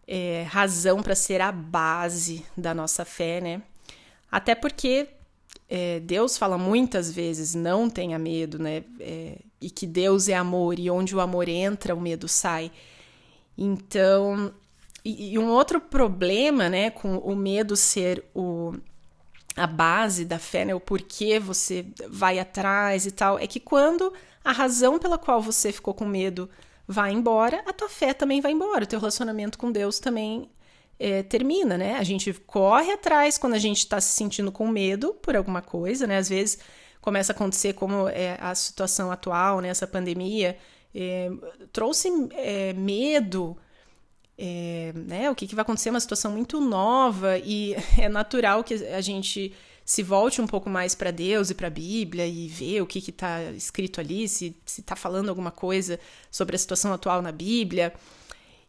é, 0.06 0.44
razão 0.48 1.02
para 1.02 1.14
ser 1.14 1.40
a 1.40 1.52
base 1.52 2.44
da 2.56 2.74
nossa 2.74 3.04
fé, 3.04 3.40
né? 3.40 3.62
Até 4.32 4.54
porque 4.54 5.08
é, 5.68 6.00
Deus 6.00 6.38
fala 6.38 6.56
muitas 6.56 7.12
vezes: 7.12 7.54
não 7.54 7.90
tenha 7.90 8.18
medo, 8.18 8.58
né? 8.58 8.82
É, 8.98 9.36
e 9.60 9.70
que 9.70 9.86
Deus 9.86 10.28
é 10.28 10.34
amor, 10.34 10.78
e 10.78 10.90
onde 10.90 11.14
o 11.14 11.20
amor 11.20 11.48
entra, 11.48 11.94
o 11.94 12.00
medo 12.00 12.26
sai. 12.26 12.72
Então, 13.56 14.52
e, 15.04 15.34
e 15.34 15.38
um 15.38 15.50
outro 15.50 15.80
problema, 15.80 16.68
né, 16.68 16.90
com 16.90 17.18
o 17.18 17.36
medo 17.36 17.76
ser 17.76 18.24
o, 18.34 18.72
a 19.54 19.66
base 19.66 20.24
da 20.24 20.38
fé, 20.38 20.64
né, 20.64 20.74
o 20.74 20.80
porquê 20.80 21.38
você 21.38 21.86
vai 22.08 22.38
atrás 22.38 23.06
e 23.06 23.10
tal, 23.12 23.38
é 23.38 23.46
que 23.46 23.60
quando 23.60 24.12
a 24.44 24.50
razão 24.50 24.98
pela 24.98 25.18
qual 25.18 25.40
você 25.40 25.70
ficou 25.70 25.94
com 25.94 26.06
medo 26.06 26.50
vai 26.88 27.12
embora, 27.12 27.62
a 27.66 27.72
tua 27.72 27.88
fé 27.88 28.12
também 28.12 28.40
vai 28.40 28.52
embora, 28.52 28.84
o 28.84 28.86
teu 28.86 28.98
relacionamento 28.98 29.58
com 29.58 29.70
Deus 29.70 30.00
também 30.00 30.50
é, 31.02 31.20
termina, 31.24 31.76
né? 31.76 31.96
A 31.96 32.04
gente 32.04 32.32
corre 32.32 32.92
atrás 32.92 33.36
quando 33.36 33.54
a 33.54 33.58
gente 33.58 33.78
está 33.78 34.00
se 34.00 34.12
sentindo 34.12 34.52
com 34.52 34.68
medo 34.68 35.12
por 35.14 35.34
alguma 35.34 35.60
coisa, 35.60 36.06
né? 36.06 36.16
Às 36.16 36.28
vezes 36.28 36.60
começa 37.00 37.32
a 37.32 37.34
acontecer 37.34 37.72
como 37.72 38.08
é 38.08 38.38
a 38.40 38.54
situação 38.54 39.10
atual, 39.10 39.60
né? 39.60 39.68
Essa 39.68 39.86
pandemia 39.86 40.56
é, 40.94 41.28
trouxe 41.72 42.08
é, 42.34 42.72
medo, 42.74 43.56
é, 44.38 44.92
né? 44.94 45.28
O 45.28 45.34
que, 45.34 45.48
que 45.48 45.56
vai 45.56 45.62
acontecer? 45.62 45.90
Uma 45.90 45.98
situação 45.98 46.30
muito 46.30 46.60
nova 46.60 47.36
e 47.38 47.74
é 47.98 48.08
natural 48.08 48.62
que 48.62 48.74
a 48.74 49.00
gente 49.00 49.52
se 49.84 50.04
volte 50.04 50.40
um 50.40 50.46
pouco 50.46 50.70
mais 50.70 50.94
para 50.94 51.10
Deus 51.10 51.50
e 51.50 51.54
para 51.56 51.66
a 51.66 51.70
Bíblia 51.70 52.24
e 52.24 52.46
ver 52.46 52.80
o 52.80 52.86
que 52.86 53.00
está 53.00 53.42
escrito 53.50 54.00
ali, 54.00 54.28
se 54.28 54.56
está 54.64 54.94
falando 54.94 55.28
alguma 55.28 55.50
coisa 55.50 55.98
sobre 56.30 56.54
a 56.54 56.58
situação 56.60 56.92
atual 56.92 57.20
na 57.20 57.32
Bíblia. 57.32 57.92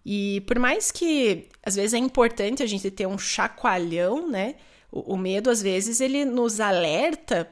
E 0.05 0.41
por 0.41 0.59
mais 0.59 0.91
que 0.91 1.47
às 1.65 1.75
vezes 1.75 1.93
é 1.93 1.97
importante 1.97 2.61
a 2.61 2.67
gente 2.67 2.91
ter 2.91 3.07
um 3.07 3.17
chacoalhão, 3.17 4.29
né? 4.29 4.55
O, 4.91 5.17
medo, 5.17 5.49
às 5.49 5.59
vezes, 5.59 5.99
ele 5.99 6.23
nos 6.23 6.59
alerta 6.59 7.49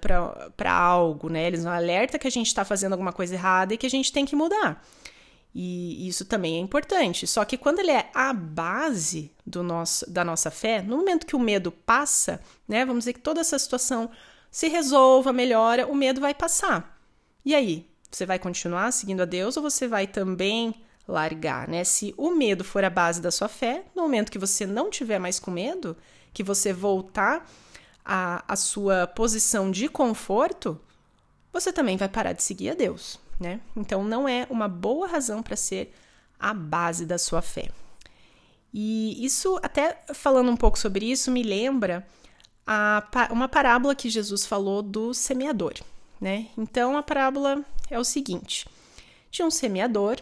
para 0.55 0.72
algo, 0.72 1.27
né? 1.27 1.48
Ele 1.48 1.58
nos 1.58 1.65
alerta 1.65 2.20
que 2.20 2.27
a 2.27 2.31
gente 2.31 2.46
está 2.46 2.63
fazendo 2.63 2.91
alguma 2.91 3.12
coisa 3.12 3.34
errada 3.34 3.74
e 3.74 3.77
que 3.77 3.88
a 3.88 3.89
gente 3.89 4.13
tem 4.13 4.27
que 4.27 4.36
mudar. 4.36 4.86
E 5.53 6.08
isso 6.08 6.24
também 6.24 6.58
é 6.58 6.60
importante. 6.60 7.25
Só 7.25 7.43
que 7.43 7.58
quando 7.58 7.79
ele 7.79 7.89
é 7.89 8.12
a 8.13 8.31
base 8.31 9.31
do 9.43 9.63
nosso, 9.63 10.08
da 10.08 10.24
nossa 10.24 10.51
fé, 10.51 10.84
no 10.84 10.98
momento 10.98 11.25
que 11.25 11.36
o 11.36 11.39
medo 11.39 11.72
passa, 11.72 12.39
né, 12.67 12.86
vamos 12.86 13.01
dizer 13.01 13.13
que 13.13 13.20
toda 13.20 13.41
essa 13.41 13.58
situação 13.58 14.12
se 14.51 14.67
resolva, 14.67 15.34
melhora, 15.34 15.88
o 15.88 15.96
medo 15.96 16.22
vai 16.22 16.36
passar. 16.36 17.01
E 17.43 17.55
aí, 17.55 17.88
você 18.12 18.24
vai 18.24 18.38
continuar 18.38 18.91
seguindo 18.91 19.22
a 19.22 19.25
Deus 19.25 19.58
ou 19.58 19.63
você 19.63 19.88
vai 19.88 20.05
também 20.05 20.75
largar, 21.08 21.67
né? 21.67 21.84
Se 21.84 22.13
o 22.17 22.31
medo 22.31 22.63
for 22.63 22.84
a 22.84 22.89
base 22.89 23.22
da 23.22 23.31
sua 23.31 23.48
fé, 23.48 23.84
no 23.96 24.03
momento 24.03 24.31
que 24.31 24.39
você 24.39 24.65
não 24.65 24.89
tiver 24.89 25.20
mais 25.20 25.39
com 25.39 25.51
medo, 25.51 25.98
que 26.34 26.43
você 26.43 26.72
voltar 26.72 27.50
à, 28.05 28.43
à 28.48 28.55
sua 28.55 29.08
posição 29.08 29.72
de 29.72 29.88
conforto, 29.88 30.79
você 31.51 31.74
também 31.74 31.98
vai 31.98 32.08
parar 32.08 32.34
de 32.34 32.43
seguir 32.43 32.70
a 32.70 32.74
Deus 32.74 33.20
né? 33.41 33.60
Então 33.75 34.03
não 34.03 34.29
é 34.29 34.46
uma 34.50 34.67
boa 34.67 35.08
razão 35.08 35.41
para 35.41 35.55
ser 35.55 35.93
a 36.39 36.53
base 36.53 37.05
da 37.05 37.17
sua 37.17 37.41
fé. 37.41 37.70
E 38.74 39.25
isso, 39.25 39.60
até 39.62 40.03
falando 40.13 40.50
um 40.50 40.55
pouco 40.55 40.79
sobre 40.79 41.12
isso, 41.12 41.31
me 41.31 41.43
lembra 41.43 42.08
a, 42.65 43.03
uma 43.31 43.50
parábola 43.50 43.96
que 43.96 44.10
Jesus 44.10 44.46
falou 44.46 44.81
do 44.81 45.13
semeador, 45.13 45.74
né? 46.22 46.48
Então 46.58 46.96
a 46.96 47.03
parábola 47.03 47.65
é 47.89 48.00
o 48.00 48.03
seguinte: 48.03 48.67
de 49.31 49.43
um 49.43 49.50
semeador 49.50 50.17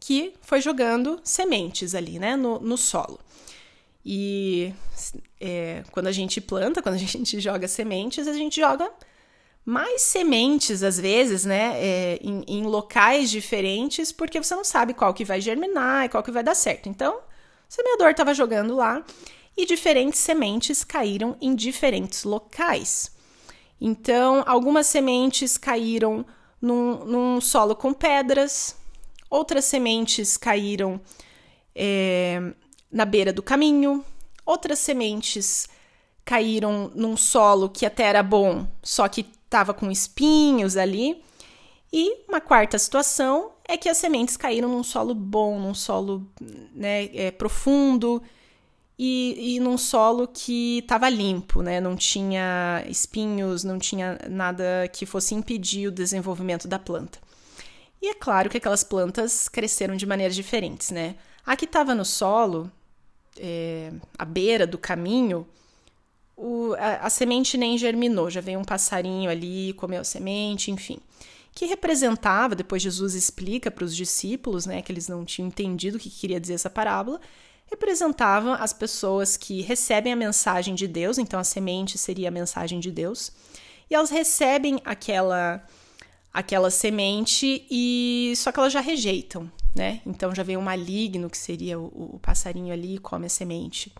que 0.00 0.34
foi 0.40 0.60
jogando 0.60 1.20
sementes 1.22 1.94
ali, 1.94 2.18
né, 2.18 2.36
no, 2.36 2.58
no 2.60 2.76
solo. 2.76 3.18
E 4.04 4.72
é, 5.40 5.82
quando 5.90 6.06
a 6.06 6.12
gente 6.12 6.40
planta, 6.40 6.82
quando 6.82 6.94
a 6.94 6.98
gente 6.98 7.40
joga 7.40 7.68
sementes, 7.68 8.26
a 8.26 8.32
gente 8.32 8.60
joga 8.60 8.90
mais 9.64 10.00
sementes, 10.00 10.82
às 10.82 10.98
vezes, 10.98 11.44
né, 11.44 11.72
é, 11.76 12.18
em, 12.22 12.42
em, 12.48 12.62
locais 12.62 13.30
diferentes, 13.30 14.10
porque 14.10 14.42
você 14.42 14.54
não 14.54 14.64
sabe 14.64 14.94
qual 14.94 15.12
que 15.12 15.26
vai 15.26 15.42
germinar 15.42 16.06
e 16.06 16.08
qual 16.08 16.22
que 16.22 16.30
vai 16.30 16.42
dar 16.42 16.54
certo. 16.54 16.88
Então, 16.88 17.16
o 17.16 17.20
semeador 17.68 18.08
estava 18.08 18.32
jogando 18.32 18.74
lá 18.74 19.04
e 19.54 19.66
diferentes 19.66 20.20
sementes 20.20 20.82
caíram 20.84 21.36
em 21.38 21.54
diferentes 21.54 22.24
locais. 22.24 23.14
Então, 23.78 24.42
algumas 24.46 24.86
sementes 24.86 25.58
caíram 25.58 26.24
num, 26.62 27.04
num 27.04 27.40
solo 27.40 27.76
com 27.76 27.92
pedras, 27.92 28.74
outras 29.30 29.64
sementes 29.64 30.36
caíram 30.36 31.00
é, 31.74 32.52
na 32.90 33.04
beira 33.04 33.32
do 33.32 33.42
caminho, 33.42 34.04
outras 34.44 34.78
sementes 34.78 35.68
caíram 36.24 36.90
num 36.94 37.16
solo 37.16 37.68
que 37.68 37.86
até 37.86 38.04
era 38.04 38.22
bom, 38.22 38.66
só 38.82 39.08
que 39.08 39.26
estava 39.44 39.72
com 39.72 39.90
espinhos 39.90 40.76
ali. 40.76 41.22
E 41.90 42.24
uma 42.28 42.40
quarta 42.40 42.78
situação 42.78 43.52
é 43.66 43.76
que 43.76 43.88
as 43.88 43.96
sementes 43.96 44.36
caíram 44.36 44.68
num 44.68 44.82
solo 44.82 45.14
bom, 45.14 45.58
num 45.58 45.72
solo 45.72 46.26
né, 46.74 47.04
é, 47.14 47.30
profundo 47.30 48.22
e, 48.98 49.54
e 49.56 49.60
num 49.60 49.78
solo 49.78 50.28
que 50.28 50.78
estava 50.78 51.08
limpo, 51.08 51.62
né? 51.62 51.80
Não 51.80 51.96
tinha 51.96 52.84
espinhos, 52.88 53.64
não 53.64 53.78
tinha 53.78 54.18
nada 54.28 54.88
que 54.92 55.06
fosse 55.06 55.34
impedir 55.34 55.88
o 55.88 55.92
desenvolvimento 55.92 56.66
da 56.68 56.78
planta. 56.78 57.18
E 58.00 58.08
é 58.08 58.14
claro 58.14 58.48
que 58.48 58.56
aquelas 58.56 58.84
plantas 58.84 59.48
cresceram 59.48 59.96
de 59.96 60.06
maneiras 60.06 60.34
diferentes, 60.34 60.90
né? 60.90 61.16
A 61.44 61.56
que 61.56 61.64
estava 61.64 61.94
no 61.94 62.04
solo, 62.04 62.70
é, 63.36 63.92
à 64.18 64.24
beira 64.24 64.66
do 64.66 64.78
caminho, 64.78 65.46
o, 66.36 66.74
a, 66.74 67.06
a, 67.06 67.10
semente 67.10 67.56
nem 67.56 67.76
germinou, 67.76 68.30
já 68.30 68.40
veio 68.40 68.60
um 68.60 68.64
passarinho 68.64 69.28
ali, 69.28 69.72
comeu 69.72 70.00
a 70.00 70.04
semente, 70.04 70.70
enfim. 70.70 70.98
Que 71.52 71.66
representava, 71.66 72.54
depois 72.54 72.80
Jesus 72.80 73.14
explica 73.14 73.70
para 73.70 73.84
os 73.84 73.96
discípulos, 73.96 74.64
né, 74.64 74.80
que 74.80 74.92
eles 74.92 75.08
não 75.08 75.24
tinham 75.24 75.48
entendido 75.48 75.96
o 75.96 76.00
que 76.00 76.08
queria 76.08 76.40
dizer 76.40 76.54
essa 76.54 76.70
parábola, 76.70 77.20
representava 77.66 78.54
as 78.54 78.72
pessoas 78.72 79.36
que 79.36 79.60
recebem 79.62 80.12
a 80.12 80.16
mensagem 80.16 80.74
de 80.74 80.86
Deus, 80.86 81.18
então 81.18 81.40
a 81.40 81.44
semente 81.44 81.98
seria 81.98 82.28
a 82.28 82.30
mensagem 82.30 82.78
de 82.78 82.92
Deus, 82.92 83.32
e 83.90 83.94
elas 83.94 84.10
recebem 84.10 84.80
aquela 84.84 85.66
aquela 86.38 86.70
semente 86.70 87.66
e 87.68 88.32
só 88.36 88.52
que 88.52 88.60
elas 88.60 88.72
já 88.72 88.80
rejeitam, 88.80 89.50
né? 89.74 90.00
Então 90.06 90.32
já 90.32 90.44
vem 90.44 90.56
um 90.56 90.62
maligno 90.62 91.28
que 91.28 91.36
seria 91.36 91.76
o, 91.80 92.14
o 92.14 92.20
passarinho 92.20 92.72
ali 92.72 92.94
e 92.94 92.98
come 92.98 93.26
a 93.26 93.28
semente. 93.28 93.92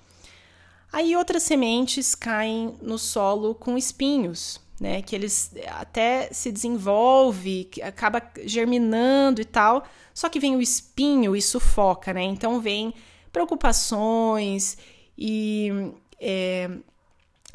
Aí 0.92 1.16
outras 1.16 1.42
sementes 1.42 2.14
caem 2.14 2.76
no 2.80 2.96
solo 2.96 3.56
com 3.56 3.76
espinhos, 3.76 4.60
né? 4.80 5.02
Que 5.02 5.16
eles 5.16 5.50
até 5.66 6.32
se 6.32 6.52
desenvolve, 6.52 7.68
acaba 7.82 8.22
germinando 8.44 9.40
e 9.40 9.44
tal. 9.44 9.84
Só 10.14 10.28
que 10.28 10.38
vem 10.38 10.54
o 10.54 10.62
espinho 10.62 11.34
e 11.34 11.42
sufoca, 11.42 12.12
né? 12.12 12.22
Então 12.22 12.60
vem 12.60 12.94
preocupações 13.32 14.78
e 15.18 15.92
é, 16.20 16.70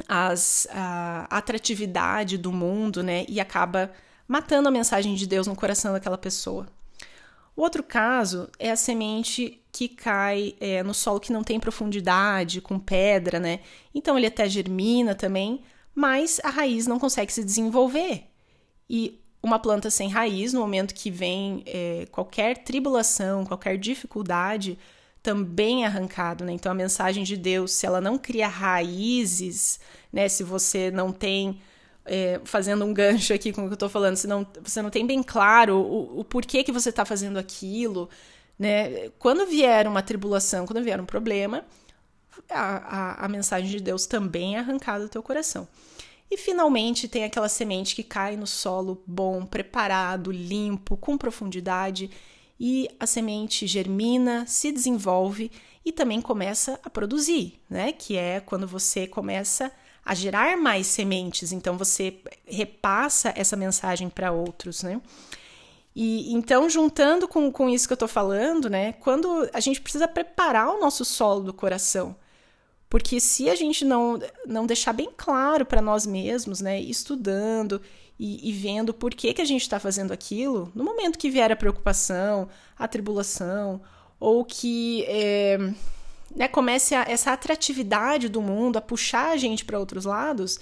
as, 0.06 0.68
a 0.70 1.26
atratividade 1.30 2.36
do 2.36 2.52
mundo, 2.52 3.02
né? 3.02 3.24
E 3.30 3.40
acaba 3.40 3.90
matando 4.26 4.68
a 4.68 4.72
mensagem 4.72 5.14
de 5.14 5.26
Deus 5.26 5.46
no 5.46 5.56
coração 5.56 5.92
daquela 5.92 6.18
pessoa. 6.18 6.66
O 7.56 7.62
outro 7.62 7.82
caso 7.82 8.48
é 8.58 8.70
a 8.70 8.76
semente 8.76 9.62
que 9.70 9.88
cai 9.88 10.54
é, 10.60 10.82
no 10.82 10.92
solo 10.92 11.20
que 11.20 11.32
não 11.32 11.44
tem 11.44 11.60
profundidade, 11.60 12.60
com 12.60 12.78
pedra, 12.78 13.38
né? 13.38 13.60
Então 13.94 14.16
ele 14.16 14.26
até 14.26 14.48
germina 14.48 15.14
também, 15.14 15.62
mas 15.94 16.40
a 16.42 16.50
raiz 16.50 16.86
não 16.86 16.98
consegue 16.98 17.32
se 17.32 17.44
desenvolver. 17.44 18.24
E 18.90 19.20
uma 19.42 19.58
planta 19.58 19.90
sem 19.90 20.08
raiz, 20.08 20.52
no 20.52 20.60
momento 20.60 20.94
que 20.94 21.10
vem 21.10 21.62
é, 21.66 22.06
qualquer 22.10 22.58
tribulação, 22.64 23.44
qualquer 23.44 23.78
dificuldade, 23.78 24.78
também 25.22 25.84
é 25.84 25.86
arrancado, 25.86 26.44
né? 26.44 26.52
Então 26.52 26.72
a 26.72 26.74
mensagem 26.74 27.22
de 27.24 27.36
Deus, 27.36 27.72
se 27.72 27.86
ela 27.86 28.00
não 28.00 28.18
cria 28.18 28.48
raízes, 28.48 29.78
né? 30.12 30.28
Se 30.28 30.42
você 30.42 30.90
não 30.90 31.12
tem 31.12 31.60
é, 32.04 32.40
fazendo 32.44 32.84
um 32.84 32.92
gancho 32.92 33.32
aqui 33.32 33.52
com 33.52 33.62
o 33.62 33.64
que 33.64 33.72
eu 33.72 33.74
estou 33.74 33.88
falando, 33.88 34.16
se 34.16 34.26
não, 34.26 34.46
você 34.62 34.82
não 34.82 34.90
tem 34.90 35.06
bem 35.06 35.22
claro 35.22 35.76
o, 35.76 36.20
o 36.20 36.24
porquê 36.24 36.62
que 36.62 36.72
você 36.72 36.90
está 36.90 37.04
fazendo 37.04 37.38
aquilo, 37.38 38.08
né? 38.58 39.08
Quando 39.18 39.46
vier 39.46 39.86
uma 39.86 40.02
tribulação, 40.02 40.66
quando 40.66 40.82
vier 40.82 41.00
um 41.00 41.06
problema, 41.06 41.64
a, 42.50 43.22
a, 43.22 43.24
a 43.24 43.28
mensagem 43.28 43.70
de 43.70 43.80
Deus 43.80 44.06
também 44.06 44.56
é 44.56 44.58
arrancada 44.58 45.04
do 45.04 45.10
teu 45.10 45.22
coração. 45.22 45.66
E 46.30 46.36
finalmente 46.36 47.06
tem 47.08 47.24
aquela 47.24 47.48
semente 47.48 47.94
que 47.94 48.02
cai 48.02 48.36
no 48.36 48.46
solo 48.46 49.02
bom, 49.06 49.44
preparado, 49.44 50.32
limpo, 50.32 50.96
com 50.96 51.16
profundidade, 51.16 52.10
e 52.58 52.88
a 52.98 53.06
semente 53.06 53.66
germina, 53.66 54.46
se 54.46 54.70
desenvolve 54.70 55.50
e 55.84 55.92
também 55.92 56.20
começa 56.20 56.78
a 56.82 56.90
produzir, 56.90 57.60
né? 57.68 57.92
Que 57.92 58.16
é 58.16 58.40
quando 58.40 58.66
você 58.66 59.06
começa 59.06 59.66
a 59.66 59.72
a 60.04 60.14
gerar 60.14 60.56
mais 60.56 60.86
sementes, 60.86 61.52
então 61.52 61.78
você 61.78 62.18
repassa 62.46 63.32
essa 63.34 63.56
mensagem 63.56 64.08
para 64.10 64.32
outros, 64.32 64.82
né? 64.82 65.00
E 65.96 66.34
então, 66.34 66.68
juntando 66.68 67.28
com, 67.28 67.50
com 67.52 67.70
isso 67.70 67.86
que 67.86 67.92
eu 67.92 67.96
estou 67.96 68.08
falando, 68.08 68.68
né? 68.68 68.92
Quando 68.94 69.48
a 69.52 69.60
gente 69.60 69.80
precisa 69.80 70.08
preparar 70.08 70.68
o 70.68 70.80
nosso 70.80 71.04
solo 71.04 71.40
do 71.40 71.52
coração. 71.52 72.16
Porque 72.90 73.20
se 73.20 73.48
a 73.48 73.54
gente 73.54 73.84
não, 73.84 74.20
não 74.46 74.66
deixar 74.66 74.92
bem 74.92 75.08
claro 75.16 75.64
para 75.64 75.80
nós 75.80 76.04
mesmos, 76.04 76.60
né? 76.60 76.80
Estudando 76.80 77.80
e, 78.18 78.48
e, 78.48 78.52
vendo 78.52 78.92
por 78.92 79.14
que, 79.14 79.32
que 79.34 79.42
a 79.42 79.44
gente 79.44 79.62
está 79.62 79.80
fazendo 79.80 80.12
aquilo, 80.12 80.70
no 80.74 80.84
momento 80.84 81.18
que 81.18 81.30
vier 81.30 81.50
a 81.50 81.56
preocupação, 81.56 82.48
a 82.78 82.86
tribulação, 82.86 83.80
ou 84.20 84.44
que 84.44 85.04
é, 85.08 85.58
né, 86.34 86.48
comece 86.48 86.94
a, 86.94 87.02
essa 87.08 87.32
atratividade 87.32 88.28
do 88.28 88.42
mundo 88.42 88.76
a 88.76 88.80
puxar 88.80 89.30
a 89.30 89.36
gente 89.36 89.64
para 89.64 89.78
outros 89.78 90.04
lados, 90.04 90.58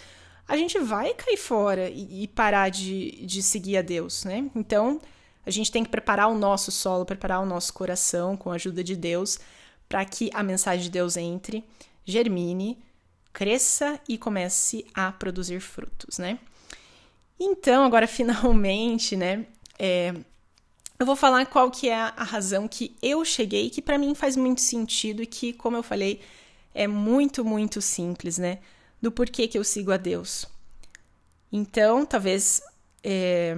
a 0.46 0.56
gente 0.56 0.78
vai 0.78 1.14
cair 1.14 1.36
fora 1.36 1.88
e, 1.88 2.24
e, 2.24 2.28
parar 2.28 2.68
de, 2.68 3.24
de 3.24 3.42
seguir 3.42 3.76
a 3.76 3.82
Deus, 3.82 4.24
né? 4.24 4.50
Então, 4.54 5.00
a 5.46 5.50
gente 5.50 5.70
tem 5.72 5.82
que 5.82 5.90
preparar 5.90 6.28
o 6.28 6.36
nosso 6.36 6.70
solo, 6.70 7.04
preparar 7.04 7.40
o 7.40 7.46
nosso 7.46 7.72
coração 7.72 8.36
com 8.36 8.50
a 8.50 8.54
ajuda 8.54 8.84
de 8.84 8.96
Deus, 8.96 9.38
para 9.88 10.04
que 10.04 10.30
a 10.34 10.42
mensagem 10.42 10.84
de 10.84 10.90
Deus 10.90 11.16
entre, 11.16 11.64
germine, 12.04 12.78
cresça 13.32 13.98
e 14.08 14.18
comece 14.18 14.84
a 14.94 15.10
produzir 15.10 15.60
frutos, 15.60 16.18
né? 16.18 16.38
Então, 17.38 17.84
agora 17.84 18.06
finalmente, 18.08 19.16
né? 19.16 19.46
É, 19.78 20.14
eu 21.02 21.06
vou 21.06 21.16
falar 21.16 21.46
qual 21.46 21.68
que 21.68 21.88
é 21.88 21.96
a 21.96 22.22
razão 22.22 22.68
que 22.68 22.96
eu 23.02 23.24
cheguei, 23.24 23.68
que 23.68 23.82
para 23.82 23.98
mim 23.98 24.14
faz 24.14 24.36
muito 24.36 24.60
sentido 24.60 25.20
e 25.20 25.26
que, 25.26 25.52
como 25.52 25.76
eu 25.76 25.82
falei, 25.82 26.20
é 26.72 26.86
muito, 26.86 27.44
muito 27.44 27.82
simples, 27.82 28.38
né? 28.38 28.60
Do 29.00 29.10
porquê 29.10 29.48
que 29.48 29.58
eu 29.58 29.64
sigo 29.64 29.90
a 29.90 29.96
Deus. 29.96 30.46
Então, 31.50 32.06
talvez 32.06 32.62
é, 33.02 33.56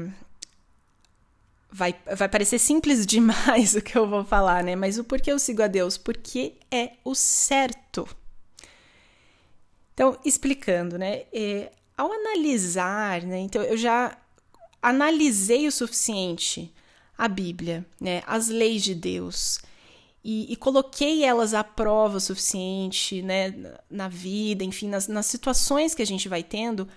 vai, 1.71 1.95
vai 2.17 2.29
parecer 2.31 2.59
simples 2.59 3.05
demais 3.07 3.75
o 3.75 3.83
que 3.83 3.97
eu 3.97 4.09
vou 4.09 4.25
falar, 4.25 4.65
né? 4.65 4.75
Mas 4.75 4.97
o 4.97 5.05
porquê 5.05 5.31
eu 5.31 5.39
sigo 5.39 5.63
a 5.63 5.67
Deus? 5.67 5.99
Porque 5.99 6.55
é 6.71 6.93
o 7.05 7.15
certo. 7.15 8.09
Então, 9.93 10.19
explicando, 10.25 10.97
né? 10.97 11.25
É, 11.31 11.71
ao 11.95 12.11
analisar, 12.11 13.23
né? 13.23 13.39
Então, 13.39 13.63
eu 13.63 13.77
já 13.77 14.17
analisei 14.81 15.69
o 15.69 15.73
suficiente 15.73 16.73
a 17.17 17.29
Bíblia, 17.29 17.87
né, 18.01 18.23
as 18.27 18.49
leis 18.49 18.83
de 18.83 18.95
Deus, 18.95 19.61
e, 20.23 20.51
e, 20.51 20.57
coloquei 20.57 21.23
elas 21.23 21.53
à 21.53 21.63
prova 21.63 22.17
o 22.17 22.21
suficiente 22.21 23.21
né, 23.21 23.55
na 23.91 24.09
vida, 24.09 24.65
enfim, 24.65 24.89
nas, 24.89 25.07
nas 25.07 25.27
situações 25.27 25.95
que 25.95 26.01
a 26.01 26.07
gente 26.07 26.31
vai 26.31 26.43
tendo, 26.43 26.89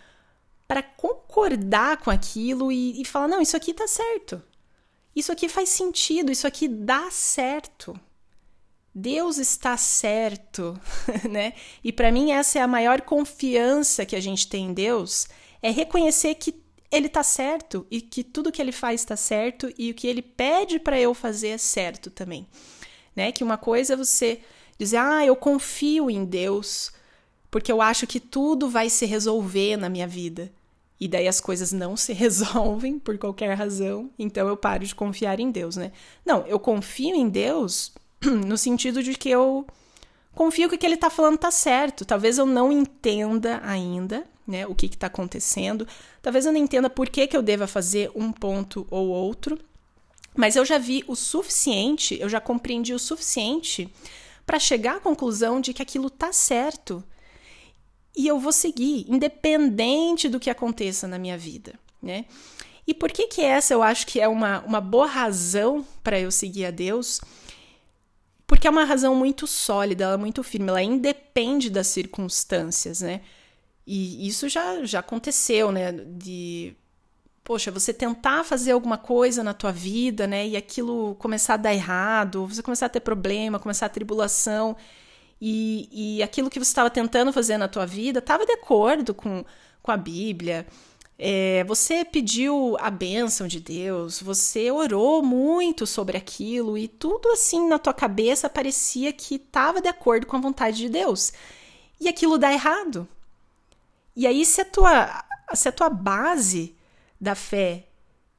para 0.66 0.82
concordar 0.82 1.98
com 1.98 2.10
aquilo 2.10 2.72
e, 2.72 3.02
e 3.02 3.06
falar: 3.06 3.28
não, 3.28 3.42
isso 3.42 3.58
aqui 3.58 3.74
tá 3.74 3.86
certo, 3.86 4.42
isso 5.16 5.32
aqui 5.32 5.50
faz 5.50 5.70
sentido, 5.70 6.32
isso 6.32 6.48
aqui 6.48 6.68
dá 6.68 7.10
certo. 7.12 8.00
Deus 8.94 9.38
está 9.38 9.78
certo, 9.78 10.80
né? 11.30 11.54
E 11.84 11.92
para 11.92 12.12
mim 12.12 12.32
essa 12.32 12.58
é 12.60 12.62
a 12.62 12.68
maior 12.68 13.02
confiança 13.02 14.06
que 14.06 14.16
a 14.16 14.20
gente 14.20 14.48
tem 14.48 14.68
em 14.68 14.74
Deus, 14.74 15.28
é 15.62 15.70
reconhecer 15.70 16.34
que 16.36 16.52
ele 16.92 17.10
tá 17.10 17.24
certo 17.24 17.86
e 17.92 18.02
que 18.02 18.24
tudo 18.24 18.52
que 18.52 18.62
ele 18.62 18.72
faz 18.72 19.02
está 19.02 19.16
certo 19.16 19.72
e 19.78 19.92
o 19.92 19.94
que 19.94 20.08
ele 20.08 20.22
pede 20.22 20.80
para 20.80 21.00
eu 21.00 21.14
fazer 21.14 21.50
é 21.50 21.58
certo 21.58 22.10
também, 22.10 22.48
né? 23.16 23.32
Que 23.32 23.44
uma 23.44 23.58
coisa 23.58 23.94
é 23.94 23.98
você 23.98 24.42
dizer: 24.78 24.98
"Ah, 24.98 25.26
eu 25.26 25.36
confio 25.36 26.10
em 26.10 26.24
Deus, 26.24 26.92
porque 27.52 27.72
eu 27.72 27.82
acho 27.82 28.08
que 28.08 28.20
tudo 28.20 28.70
vai 28.70 28.90
se 28.90 29.06
resolver 29.06 29.78
na 29.78 29.90
minha 29.90 30.08
vida". 30.08 30.52
E 31.00 31.08
daí 31.08 31.28
as 31.28 31.40
coisas 31.40 31.72
não 31.72 31.96
se 31.96 32.14
resolvem 32.14 32.98
por 33.00 33.18
qualquer 33.18 33.54
razão, 33.54 34.10
então 34.18 34.48
eu 34.48 34.58
paro 34.58 34.86
de 34.86 34.96
confiar 34.96 35.40
em 35.40 35.52
Deus, 35.52 35.76
né? 35.76 35.92
Não, 36.26 36.46
eu 36.48 36.60
confio 36.60 37.16
em 37.16 37.30
Deus 37.30 37.92
no 38.24 38.58
sentido 38.58 39.04
de 39.04 39.14
que 39.14 39.30
eu 39.30 39.66
confio 40.34 40.70
que 40.70 40.76
o 40.76 40.78
que 40.78 40.86
ele 40.86 40.96
está 40.96 41.10
falando 41.10 41.36
está 41.36 41.52
certo. 41.52 42.06
Talvez 42.06 42.38
eu 42.38 42.46
não 42.46 42.72
entenda 42.72 43.60
ainda, 43.64 44.26
né, 44.48 44.66
o 44.66 44.74
que 44.74 44.86
está 44.86 45.08
acontecendo. 45.08 45.86
Talvez 46.22 46.46
eu 46.46 46.54
não 46.54 46.60
entenda 46.60 46.90
por 46.90 47.10
que, 47.10 47.28
que 47.28 47.36
eu 47.36 47.42
deva 47.42 47.68
fazer 47.68 48.10
um 48.16 48.32
ponto 48.32 48.88
ou 48.90 49.08
outro, 49.10 49.60
mas 50.36 50.56
eu 50.56 50.64
já 50.64 50.78
vi 50.78 51.04
o 51.08 51.16
suficiente, 51.16 52.18
eu 52.20 52.30
já 52.30 52.40
compreendi 52.40 52.94
o 52.94 53.00
suficiente 53.00 53.92
para 54.46 54.60
chegar 54.60 54.98
à 54.98 55.00
conclusão 55.00 55.60
de 55.60 55.74
que 55.74 55.82
aquilo 55.82 56.08
está 56.08 56.32
certo. 56.32 57.04
E 58.16 58.26
eu 58.26 58.40
vou 58.40 58.52
seguir, 58.52 59.06
independente 59.10 60.30
do 60.30 60.40
que 60.40 60.50
aconteça 60.50 61.08
na 61.08 61.20
minha 61.20 61.38
vida, 61.38 61.74
né? 62.02 62.26
E 62.88 62.94
por 62.94 63.12
que 63.12 63.28
que 63.28 63.42
essa 63.42 63.74
eu 63.74 63.84
acho 63.84 64.08
que 64.08 64.22
é 64.22 64.28
uma, 64.28 64.62
uma 64.62 64.80
boa 64.80 65.08
razão 65.08 65.86
para 66.02 66.18
eu 66.18 66.32
seguir 66.32 66.66
a 66.66 66.72
Deus? 66.72 67.20
Porque 68.48 68.66
é 68.66 68.70
uma 68.70 68.86
razão 68.86 69.14
muito 69.14 69.46
sólida, 69.46 70.06
ela 70.06 70.14
é 70.14 70.18
muito 70.18 70.42
firme, 70.42 70.70
ela 70.70 70.82
independe 70.82 71.70
das 71.70 71.88
circunstâncias, 71.88 73.02
né? 73.02 73.22
E 73.88 74.28
isso 74.28 74.50
já, 74.50 74.84
já 74.84 75.00
aconteceu, 75.00 75.72
né? 75.72 75.94
De, 75.94 76.76
poxa, 77.42 77.72
você 77.72 77.94
tentar 77.94 78.44
fazer 78.44 78.72
alguma 78.72 78.98
coisa 78.98 79.42
na 79.42 79.54
tua 79.54 79.72
vida, 79.72 80.28
né? 80.28 80.46
E 80.46 80.58
aquilo 80.58 81.16
começar 81.16 81.54
a 81.54 81.58
dar 81.58 81.74
errado, 81.74 82.46
você 82.46 82.62
começar 82.62 82.88
a 82.88 82.90
ter 82.90 83.00
problema, 83.00 83.60
começar 83.60 83.86
a 83.86 83.90
tribulação. 83.90 84.76
E, 85.40 86.18
e 86.18 86.24
aquilo 86.24 86.50
que 86.50 86.60
você 86.60 86.70
estava 86.70 86.90
tentando 86.90 87.32
fazer 87.32 87.58
na 87.58 87.70
tua 87.70 87.86
vida 87.86 88.20
estava 88.20 88.46
de 88.46 88.52
acordo 88.52 89.14
com, 89.14 89.46
com 89.82 89.92
a 89.92 89.96
Bíblia. 89.96 90.68
É, 91.18 91.64
você 91.64 92.04
pediu 92.04 92.76
a 92.82 92.92
bênção 92.92 93.48
de 93.48 93.60
Deus, 93.60 94.22
você 94.22 94.70
orou 94.70 95.24
muito 95.24 95.88
sobre 95.88 96.18
aquilo 96.18 96.78
e 96.78 96.88
tudo 96.88 97.30
assim 97.30 97.68
na 97.68 97.80
tua 97.80 97.94
cabeça 97.94 98.50
parecia 98.50 99.12
que 99.14 99.36
estava 99.36 99.82
de 99.82 99.88
acordo 99.88 100.28
com 100.28 100.36
a 100.36 100.42
vontade 100.42 100.78
de 100.78 100.90
Deus. 100.90 101.32
E 102.02 102.10
aquilo 102.10 102.38
dá 102.38 102.52
errado. 102.52 103.08
E 104.18 104.26
aí, 104.26 104.44
se 104.44 104.62
a 104.62 104.66
tua, 104.66 105.24
se 105.54 105.70
a 105.70 105.72
tua 105.72 105.92
base 105.92 106.76
da 107.22 107.36
fé 107.36 107.86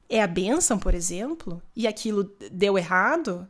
é 0.09 0.21
a 0.21 0.27
bênção, 0.27 0.77
por 0.77 0.93
exemplo, 0.93 1.61
e 1.73 1.87
aquilo 1.87 2.35
deu 2.51 2.77
errado, 2.77 3.47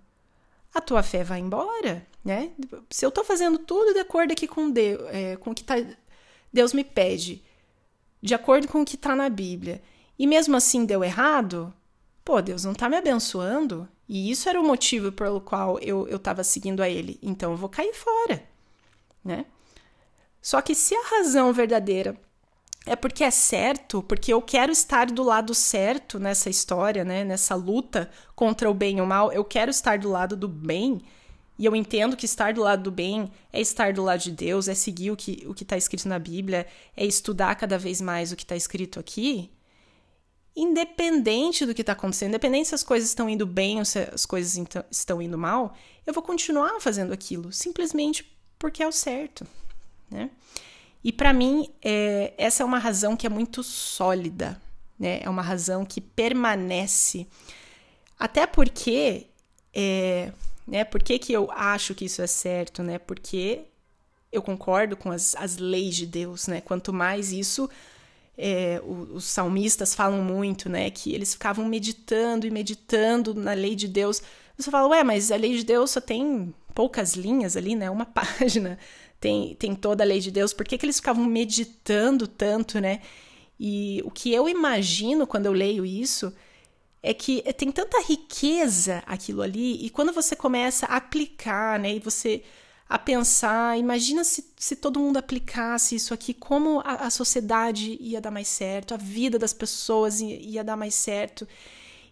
a 0.71 0.79
tua 0.79 1.01
fé 1.01 1.23
vai 1.23 1.39
embora, 1.39 2.05
né? 2.23 2.51
Se 2.87 3.03
eu 3.03 3.09
tô 3.09 3.23
fazendo 3.23 3.57
tudo 3.57 3.95
de 3.95 3.99
acordo 3.99 4.31
aqui 4.31 4.47
com 4.47 4.69
Deus, 4.69 5.01
é, 5.07 5.37
com 5.37 5.49
o 5.49 5.55
que 5.55 5.63
tá, 5.63 5.73
Deus 6.53 6.71
me 6.71 6.83
pede, 6.83 7.43
de 8.21 8.35
acordo 8.35 8.67
com 8.67 8.83
o 8.83 8.85
que 8.85 8.95
tá 8.95 9.15
na 9.15 9.27
Bíblia, 9.27 9.81
e 10.17 10.27
mesmo 10.27 10.55
assim 10.55 10.85
deu 10.85 11.03
errado, 11.03 11.73
pô, 12.23 12.39
Deus 12.43 12.63
não 12.63 12.75
tá 12.75 12.87
me 12.87 12.97
abençoando, 12.97 13.89
e 14.07 14.29
isso 14.29 14.47
era 14.47 14.61
o 14.61 14.63
motivo 14.63 15.11
pelo 15.11 15.41
qual 15.41 15.79
eu, 15.79 16.07
eu 16.07 16.19
tava 16.19 16.43
seguindo 16.43 16.83
a 16.83 16.87
Ele, 16.87 17.17
então 17.23 17.49
eu 17.53 17.57
vou 17.57 17.69
cair 17.69 17.95
fora, 17.95 18.43
né? 19.25 19.47
Só 20.41 20.61
que 20.61 20.73
se 20.73 20.95
a 20.95 21.03
razão 21.03 21.51
verdadeira 21.53 22.15
é 22.85 22.95
porque 22.95 23.23
é 23.23 23.31
certo, 23.31 24.01
porque 24.01 24.33
eu 24.33 24.41
quero 24.41 24.71
estar 24.71 25.07
do 25.07 25.21
lado 25.21 25.53
certo 25.53 26.17
nessa 26.17 26.49
história, 26.49 27.03
né? 27.03 27.23
Nessa 27.23 27.55
luta 27.55 28.09
contra 28.35 28.69
o 28.69 28.73
bem 28.73 28.97
e 28.97 29.01
o 29.01 29.05
mal, 29.05 29.31
eu 29.31 29.43
quero 29.43 29.69
estar 29.69 29.99
do 29.99 30.09
lado 30.09 30.35
do 30.35 30.47
bem. 30.47 31.01
E 31.57 31.65
eu 31.65 31.75
entendo 31.75 32.15
que 32.15 32.25
estar 32.25 32.53
do 32.53 32.61
lado 32.61 32.83
do 32.83 32.91
bem 32.91 33.29
é 33.51 33.59
estar 33.59 33.91
do 33.91 34.01
lado 34.01 34.21
de 34.21 34.31
Deus, 34.31 34.69
é 34.69 34.73
seguir 34.73 35.11
o 35.11 35.17
que 35.17 35.45
o 35.45 35.51
está 35.51 35.75
escrito 35.75 36.07
na 36.07 36.17
Bíblia, 36.17 36.65
é 36.95 37.05
estudar 37.05 37.53
cada 37.55 37.77
vez 37.77 37.99
mais 37.99 38.31
o 38.31 38.35
que 38.35 38.43
está 38.43 38.55
escrito 38.55 38.97
aqui. 38.97 39.51
Independente 40.55 41.65
do 41.65 41.75
que 41.75 41.81
está 41.81 41.93
acontecendo, 41.93 42.29
independente 42.29 42.69
se 42.69 42.75
as 42.75 42.83
coisas 42.83 43.09
estão 43.09 43.29
indo 43.29 43.45
bem 43.45 43.77
ou 43.77 43.85
se 43.85 43.99
as 43.99 44.25
coisas 44.25 44.57
estão 44.89 45.21
indo 45.21 45.37
mal, 45.37 45.75
eu 46.07 46.13
vou 46.13 46.23
continuar 46.23 46.79
fazendo 46.79 47.13
aquilo, 47.13 47.51
simplesmente 47.51 48.25
porque 48.57 48.81
é 48.81 48.87
o 48.87 48.91
certo. 48.91 49.45
Né? 50.09 50.29
E 51.03 51.11
para 51.11 51.31
mim, 51.31 51.69
é, 51.81 52.33
essa 52.37 52.63
é 52.63 52.65
uma 52.65 52.79
razão 52.79 53.15
que 53.15 53.25
é 53.25 53.29
muito 53.29 53.63
sólida, 53.63 54.61
né? 54.99 55.19
é 55.23 55.29
uma 55.29 55.41
razão 55.41 55.85
que 55.85 56.01
permanece. 56.01 57.27
Até 58.19 58.45
porque, 58.45 59.27
é, 59.73 60.33
né? 60.67 60.83
Por 60.83 61.01
que, 61.01 61.19
eu 61.31 61.49
acho 61.51 61.95
que 61.95 62.05
isso 62.05 62.21
é 62.21 62.27
certo? 62.27 62.83
Né? 62.83 62.99
Porque 62.99 63.61
eu 64.31 64.41
concordo 64.41 64.97
com 64.97 65.09
as, 65.09 65.35
as 65.35 65.57
leis 65.57 65.95
de 65.95 66.05
Deus, 66.05 66.47
né? 66.47 66.59
Quanto 66.59 66.91
mais 66.91 67.31
isso, 67.31 67.69
é, 68.37 68.81
os, 68.85 69.09
os 69.11 69.25
salmistas 69.25 69.95
falam 69.95 70.21
muito, 70.21 70.69
né? 70.69 70.89
Que 70.91 71.13
eles 71.13 71.33
ficavam 71.33 71.65
meditando 71.65 72.45
e 72.45 72.51
meditando 72.51 73.33
na 73.33 73.53
lei 73.53 73.73
de 73.73 73.87
Deus. 73.87 74.21
Você 74.57 74.69
fala, 74.69 74.89
ué, 74.89 75.03
mas 75.03 75.31
a 75.31 75.37
lei 75.37 75.55
de 75.55 75.63
Deus 75.63 75.91
só 75.91 76.01
tem 76.01 76.53
poucas 76.75 77.13
linhas 77.13 77.55
ali, 77.55 77.73
né? 77.73 77.89
Uma 77.89 78.05
página 78.37 78.77
tem, 79.19 79.55
tem 79.55 79.75
toda 79.75 80.03
a 80.03 80.07
lei 80.07 80.19
de 80.19 80.31
Deus. 80.31 80.53
Por 80.53 80.65
que, 80.65 80.77
que 80.77 80.85
eles 80.85 80.97
ficavam 80.97 81.25
meditando 81.25 82.27
tanto, 82.27 82.79
né? 82.79 83.01
E 83.59 84.01
o 84.05 84.11
que 84.11 84.33
eu 84.33 84.47
imagino 84.47 85.27
quando 85.27 85.45
eu 85.45 85.53
leio 85.53 85.85
isso 85.85 86.33
é 87.03 87.13
que 87.13 87.41
tem 87.53 87.71
tanta 87.71 88.01
riqueza 88.01 89.03
aquilo 89.05 89.41
ali, 89.41 89.85
e 89.85 89.89
quando 89.89 90.11
você 90.11 90.35
começa 90.35 90.85
a 90.85 90.97
aplicar, 90.97 91.79
né, 91.79 91.95
e 91.95 91.99
você 91.99 92.43
a 92.89 92.97
pensar, 92.97 93.77
imagina 93.77 94.23
se, 94.23 94.51
se 94.57 94.75
todo 94.75 94.99
mundo 94.99 95.17
aplicasse 95.17 95.95
isso 95.95 96.13
aqui, 96.13 96.33
como 96.33 96.79
a, 96.79 97.05
a 97.05 97.09
sociedade 97.11 97.95
ia 98.01 98.19
dar 98.19 98.31
mais 98.31 98.47
certo, 98.47 98.95
a 98.95 98.97
vida 98.97 99.37
das 99.37 99.53
pessoas 99.53 100.19
ia, 100.19 100.35
ia 100.39 100.63
dar 100.63 100.75
mais 100.75 100.95
certo. 100.95 101.47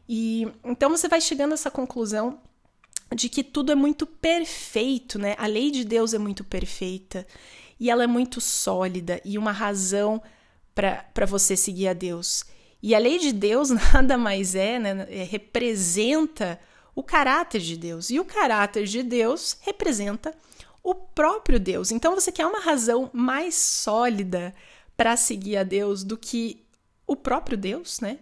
E 0.07 0.47
então 0.63 0.89
você 0.91 1.07
vai 1.07 1.19
chegando 1.19 1.51
a 1.51 1.55
essa 1.55 1.71
conclusão 1.71 2.39
de 3.15 3.29
que 3.29 3.43
tudo 3.43 3.71
é 3.71 3.75
muito 3.75 4.05
perfeito, 4.05 5.17
né? 5.17 5.35
A 5.37 5.47
lei 5.47 5.71
de 5.71 5.83
Deus 5.83 6.13
é 6.13 6.17
muito 6.17 6.43
perfeita 6.43 7.25
e 7.79 7.89
ela 7.89 8.03
é 8.03 8.07
muito 8.07 8.41
sólida 8.41 9.21
e 9.23 9.37
uma 9.37 9.51
razão 9.51 10.21
para 10.75 11.25
você 11.25 11.55
seguir 11.55 11.87
a 11.87 11.93
Deus. 11.93 12.43
E 12.81 12.93
a 12.93 12.99
lei 12.99 13.17
de 13.17 13.31
Deus 13.31 13.69
nada 13.93 14.17
mais 14.17 14.55
é, 14.55 14.79
né? 14.79 15.07
É, 15.09 15.23
representa 15.23 16.59
o 16.95 17.03
caráter 17.03 17.61
de 17.61 17.77
Deus. 17.77 18.09
E 18.09 18.19
o 18.19 18.25
caráter 18.25 18.85
de 18.85 19.03
Deus 19.03 19.57
representa 19.61 20.33
o 20.83 20.95
próprio 20.95 21.59
Deus. 21.59 21.91
Então 21.91 22.15
você 22.15 22.31
quer 22.31 22.45
uma 22.45 22.59
razão 22.59 23.09
mais 23.13 23.55
sólida 23.55 24.53
para 24.95 25.15
seguir 25.15 25.57
a 25.57 25.63
Deus 25.63 26.03
do 26.03 26.17
que 26.17 26.65
o 27.05 27.15
próprio 27.15 27.57
Deus, 27.57 27.99
né? 27.99 28.19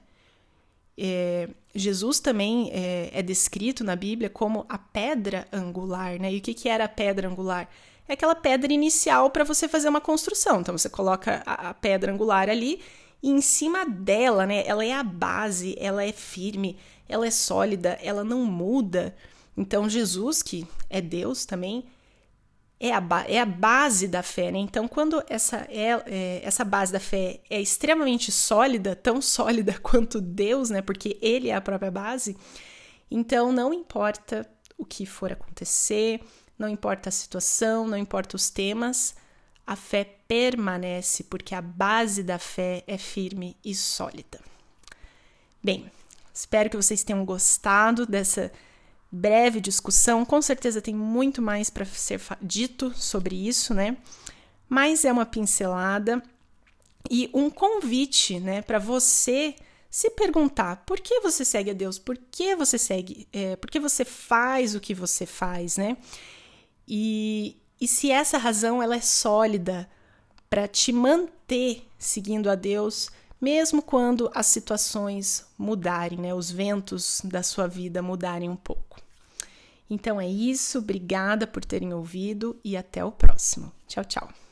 É, 0.98 1.50
Jesus 1.74 2.20
também 2.20 2.70
é, 2.72 3.10
é, 3.14 3.22
descrito 3.22 3.84
na 3.84 3.96
Bíblia 3.96 4.30
como 4.30 4.66
a 4.70 4.78
pedra 4.78 5.48
angular, 5.52 6.20
né? 6.20 6.32
E 6.34 6.38
o 6.38 6.42
que, 6.42 6.54
que 6.54 6.70
era 6.70 6.86
a 6.86 6.90
pedra 6.90 7.28
angular? 7.28 7.70
É 8.08 8.14
aquela 8.14 8.36
pedra 8.36 8.72
inicial 8.72 9.30
para 9.30 9.44
você 9.44 9.68
fazer 9.68 9.90
uma 9.90 10.00
construção. 10.00 10.62
Então 10.62 10.78
você 10.78 10.90
coloca 10.90 11.44
a, 11.46 11.70
a 11.70 11.74
pedra 11.74 12.14
angular 12.14 12.50
ali 12.50 12.82
e 13.22 13.30
em 13.30 13.42
cima 13.42 13.86
dela, 13.86 14.46
né? 14.46 14.64
Ela 14.66 14.86
é 14.86 14.94
a 14.94 15.04
base, 15.04 15.76
ela 15.80 16.04
é 16.04 16.12
firme, 16.12 16.78
ela 17.10 17.28
é 17.28 17.32
sólida, 17.32 17.98
ela 18.02 18.24
não 18.24 18.46
muda. 18.46 19.16
Então 19.58 19.90
Jesus, 19.90 20.42
que 20.42 20.66
é 20.90 21.02
Deus 21.02 21.46
também, 21.46 21.86
é 22.80 22.92
a, 22.92 23.04
é 23.28 23.40
a 23.40 23.46
base 23.46 24.08
da 24.08 24.22
fé, 24.22 24.52
né? 24.52 24.60
Então, 24.60 24.88
quando 24.88 25.24
essa, 25.30 25.66
é, 25.70 26.04
é, 26.06 26.42
essa 26.44 26.64
base 26.64 26.92
da 26.92 27.00
fé 27.00 27.40
é 27.50 27.62
extremamente 27.62 28.32
sólida, 28.32 28.96
tão 28.96 29.22
sólida 29.22 29.78
quanto 29.82 30.20
Deus, 30.20 30.70
né? 30.70 30.82
Porque 30.82 31.18
Ele 31.22 31.50
é 31.50 31.56
a 31.56 31.62
própria 31.62 31.92
base, 31.92 32.36
então 33.10 33.52
não 33.52 33.74
importa 33.74 34.48
o 34.78 34.86
que 34.86 35.06
for 35.06 35.32
acontecer, 35.32 36.22
não 36.60 36.68
importa 36.68 37.10
a 37.10 37.12
situação, 37.12 37.88
não 37.88 37.98
importa 37.98 38.36
os 38.36 38.50
temas, 38.50 39.16
a 39.66 39.76
fé 39.76 40.04
permanece, 40.28 41.24
porque 41.24 41.56
a 41.56 41.62
base 41.62 42.24
da 42.24 42.38
fé 42.38 42.84
é 42.88 42.98
firme 42.98 43.58
e 43.64 43.74
sólida. 43.74 44.40
Bem, 45.64 45.90
espero 46.34 46.70
que 46.70 46.78
vocês 46.78 47.04
tenham 47.04 47.26
gostado 47.26 48.06
dessa 48.06 48.52
breve 49.12 49.62
discussão. 49.62 50.26
Com 50.26 50.42
certeza 50.42 50.82
tem 50.82 50.96
muito 50.96 51.42
mais 51.42 51.70
para 51.70 51.86
ser 51.86 52.22
dito 52.42 52.94
sobre 52.96 53.36
isso, 53.36 53.74
né? 53.74 53.98
Mas 54.68 55.06
é 55.06 55.12
uma 55.12 55.26
pincelada 55.26 56.22
e 57.10 57.30
um 57.34 57.50
convite, 57.50 58.40
né, 58.40 58.62
para 58.62 58.80
você 58.80 59.56
se 59.90 60.10
perguntar 60.10 60.84
por 60.86 61.00
que 61.00 61.22
você 61.22 61.46
segue 61.46 61.70
a 61.70 61.74
Deus, 61.74 61.98
por 61.98 62.18
que 62.18 62.56
você 62.56 62.78
segue, 62.78 63.28
é, 63.32 63.56
por 63.56 63.70
que 63.70 63.80
você 63.80 64.04
faz 64.04 64.76
o 64.76 64.80
que 64.80 64.94
você 64.94 65.26
faz, 65.26 65.78
né? 65.78 65.96
E, 66.88 67.56
e 67.80 67.88
se 67.88 68.12
essa 68.12 68.38
razão 68.38 68.84
ela 68.84 68.96
é 68.96 69.02
sólida 69.02 69.90
para 70.50 70.68
te 70.68 70.92
manter 70.92 71.88
seguindo 71.98 72.50
a 72.50 72.56
Deus, 72.56 73.10
mesmo 73.46 73.80
quando 73.80 74.32
as 74.34 74.48
situações 74.48 75.46
mudarem, 75.56 76.18
né? 76.18 76.34
Os 76.34 76.50
ventos 76.50 77.22
da 77.24 77.44
sua 77.44 77.68
vida 77.68 78.02
mudarem 78.02 78.50
um 78.50 78.56
pouco. 78.56 79.00
Então 79.88 80.20
é 80.20 80.28
isso, 80.28 80.80
obrigada 80.80 81.46
por 81.46 81.64
terem 81.64 81.94
ouvido 81.94 82.60
e 82.64 82.76
até 82.76 83.06
o 83.06 83.12
próximo. 83.12 83.72
Tchau, 83.88 84.04
tchau. 84.04 84.45